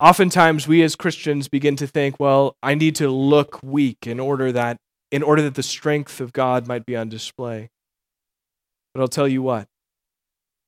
Oftentimes 0.00 0.66
we 0.66 0.82
as 0.82 0.96
Christians 0.96 1.48
begin 1.48 1.76
to 1.76 1.86
think, 1.86 2.18
well, 2.18 2.56
I 2.62 2.74
need 2.74 2.96
to 2.96 3.08
look 3.08 3.60
weak 3.62 4.06
in 4.06 4.20
order 4.20 4.52
that 4.52 4.78
in 5.10 5.22
order 5.22 5.40
that 5.42 5.54
the 5.54 5.62
strength 5.62 6.20
of 6.20 6.32
God 6.32 6.66
might 6.66 6.84
be 6.84 6.94
on 6.96 7.08
display. 7.08 7.70
But 8.92 9.00
I'll 9.00 9.08
tell 9.08 9.28
you 9.28 9.42
what. 9.42 9.68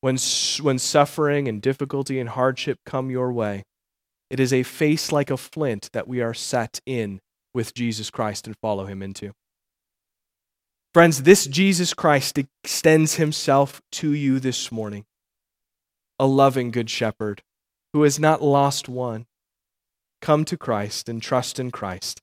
When 0.01 0.17
when 0.63 0.79
suffering 0.79 1.47
and 1.47 1.61
difficulty 1.61 2.19
and 2.19 2.31
hardship 2.31 2.79
come 2.87 3.11
your 3.11 3.33
way, 3.33 3.65
it 4.31 4.41
is 4.41 4.53
a 4.53 4.63
face 4.63 5.13
like 5.13 5.31
a 5.31 5.37
flint 5.37 5.91
that 5.93 6.09
we 6.09 6.23
are 6.23 6.33
set 6.33 6.81
in 6.87 7.21
with 7.53 7.75
Jesus 7.75 8.11
Christ 8.11 8.47
and 8.47 8.57
follow 8.63 8.87
him 8.87 9.03
into. 9.03 9.33
Friends, 10.93 11.23
this 11.23 11.47
Jesus 11.47 11.95
Christ 11.95 12.37
extends 12.37 13.15
himself 13.15 13.81
to 13.93 14.13
you 14.13 14.41
this 14.41 14.73
morning, 14.73 15.05
a 16.19 16.27
loving 16.27 16.73
good 16.73 16.91
shepherd 16.91 17.43
who 17.93 18.03
has 18.03 18.19
not 18.19 18.43
lost 18.43 18.89
one. 18.89 19.27
Come 20.21 20.45
to 20.47 20.57
Christ 20.57 21.09
and 21.09 21.23
trust 21.23 21.61
in 21.61 21.71
Christ 21.71 22.21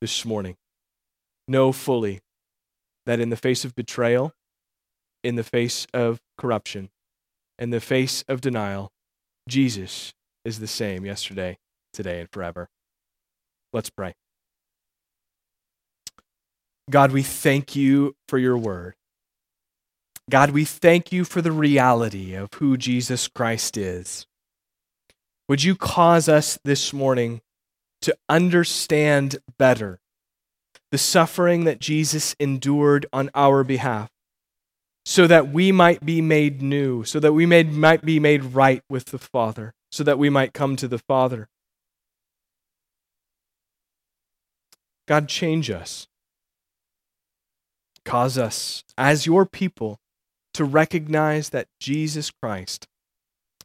this 0.00 0.24
morning. 0.24 0.54
Know 1.48 1.72
fully 1.72 2.20
that 3.06 3.18
in 3.18 3.30
the 3.30 3.36
face 3.36 3.64
of 3.64 3.74
betrayal, 3.74 4.32
in 5.24 5.34
the 5.34 5.42
face 5.42 5.88
of 5.92 6.20
corruption, 6.38 6.90
in 7.58 7.70
the 7.70 7.80
face 7.80 8.24
of 8.28 8.40
denial, 8.40 8.92
Jesus 9.48 10.12
is 10.44 10.60
the 10.60 10.68
same 10.68 11.04
yesterday, 11.04 11.58
today, 11.92 12.20
and 12.20 12.28
forever. 12.30 12.68
Let's 13.72 13.90
pray. 13.90 14.14
God, 16.88 17.12
we 17.12 17.22
thank 17.22 17.74
you 17.74 18.14
for 18.28 18.38
your 18.38 18.56
word. 18.56 18.94
God, 20.30 20.50
we 20.50 20.64
thank 20.64 21.12
you 21.12 21.24
for 21.24 21.42
the 21.42 21.52
reality 21.52 22.34
of 22.34 22.52
who 22.54 22.76
Jesus 22.76 23.28
Christ 23.28 23.76
is. 23.76 24.26
Would 25.48 25.62
you 25.62 25.76
cause 25.76 26.28
us 26.28 26.58
this 26.64 26.92
morning 26.92 27.40
to 28.02 28.16
understand 28.28 29.36
better 29.58 30.00
the 30.92 30.98
suffering 30.98 31.64
that 31.64 31.80
Jesus 31.80 32.36
endured 32.38 33.06
on 33.12 33.30
our 33.34 33.64
behalf, 33.64 34.10
so 35.04 35.26
that 35.26 35.48
we 35.48 35.72
might 35.72 36.04
be 36.04 36.20
made 36.20 36.62
new, 36.62 37.04
so 37.04 37.18
that 37.20 37.32
we 37.32 37.46
may, 37.46 37.64
might 37.64 38.04
be 38.04 38.20
made 38.20 38.42
right 38.44 38.82
with 38.88 39.06
the 39.06 39.18
Father, 39.18 39.74
so 39.90 40.04
that 40.04 40.18
we 40.18 40.30
might 40.30 40.52
come 40.52 40.76
to 40.76 40.88
the 40.88 40.98
Father? 40.98 41.48
God, 45.06 45.28
change 45.28 45.70
us. 45.70 46.06
Cause 48.06 48.38
us, 48.38 48.84
as 48.96 49.26
your 49.26 49.44
people, 49.44 49.98
to 50.54 50.64
recognize 50.64 51.50
that 51.50 51.66
Jesus 51.80 52.30
Christ 52.30 52.86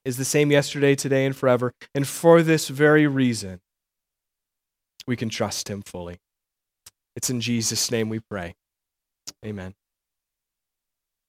is 0.04 0.18
the 0.18 0.26
same 0.26 0.52
yesterday, 0.52 0.96
today, 0.96 1.26
and 1.26 1.36
forever. 1.36 1.74
And 1.94 2.08
for 2.08 2.42
this 2.42 2.68
very 2.68 3.06
reason, 3.06 3.62
we 5.06 5.16
can 5.16 5.30
trust 5.30 5.70
him 5.70 5.84
fully. 5.84 6.18
It's 7.16 7.30
in 7.30 7.40
Jesus' 7.40 7.92
name 7.92 8.10
we 8.10 8.20
pray. 8.20 8.56
Amen. 9.46 9.76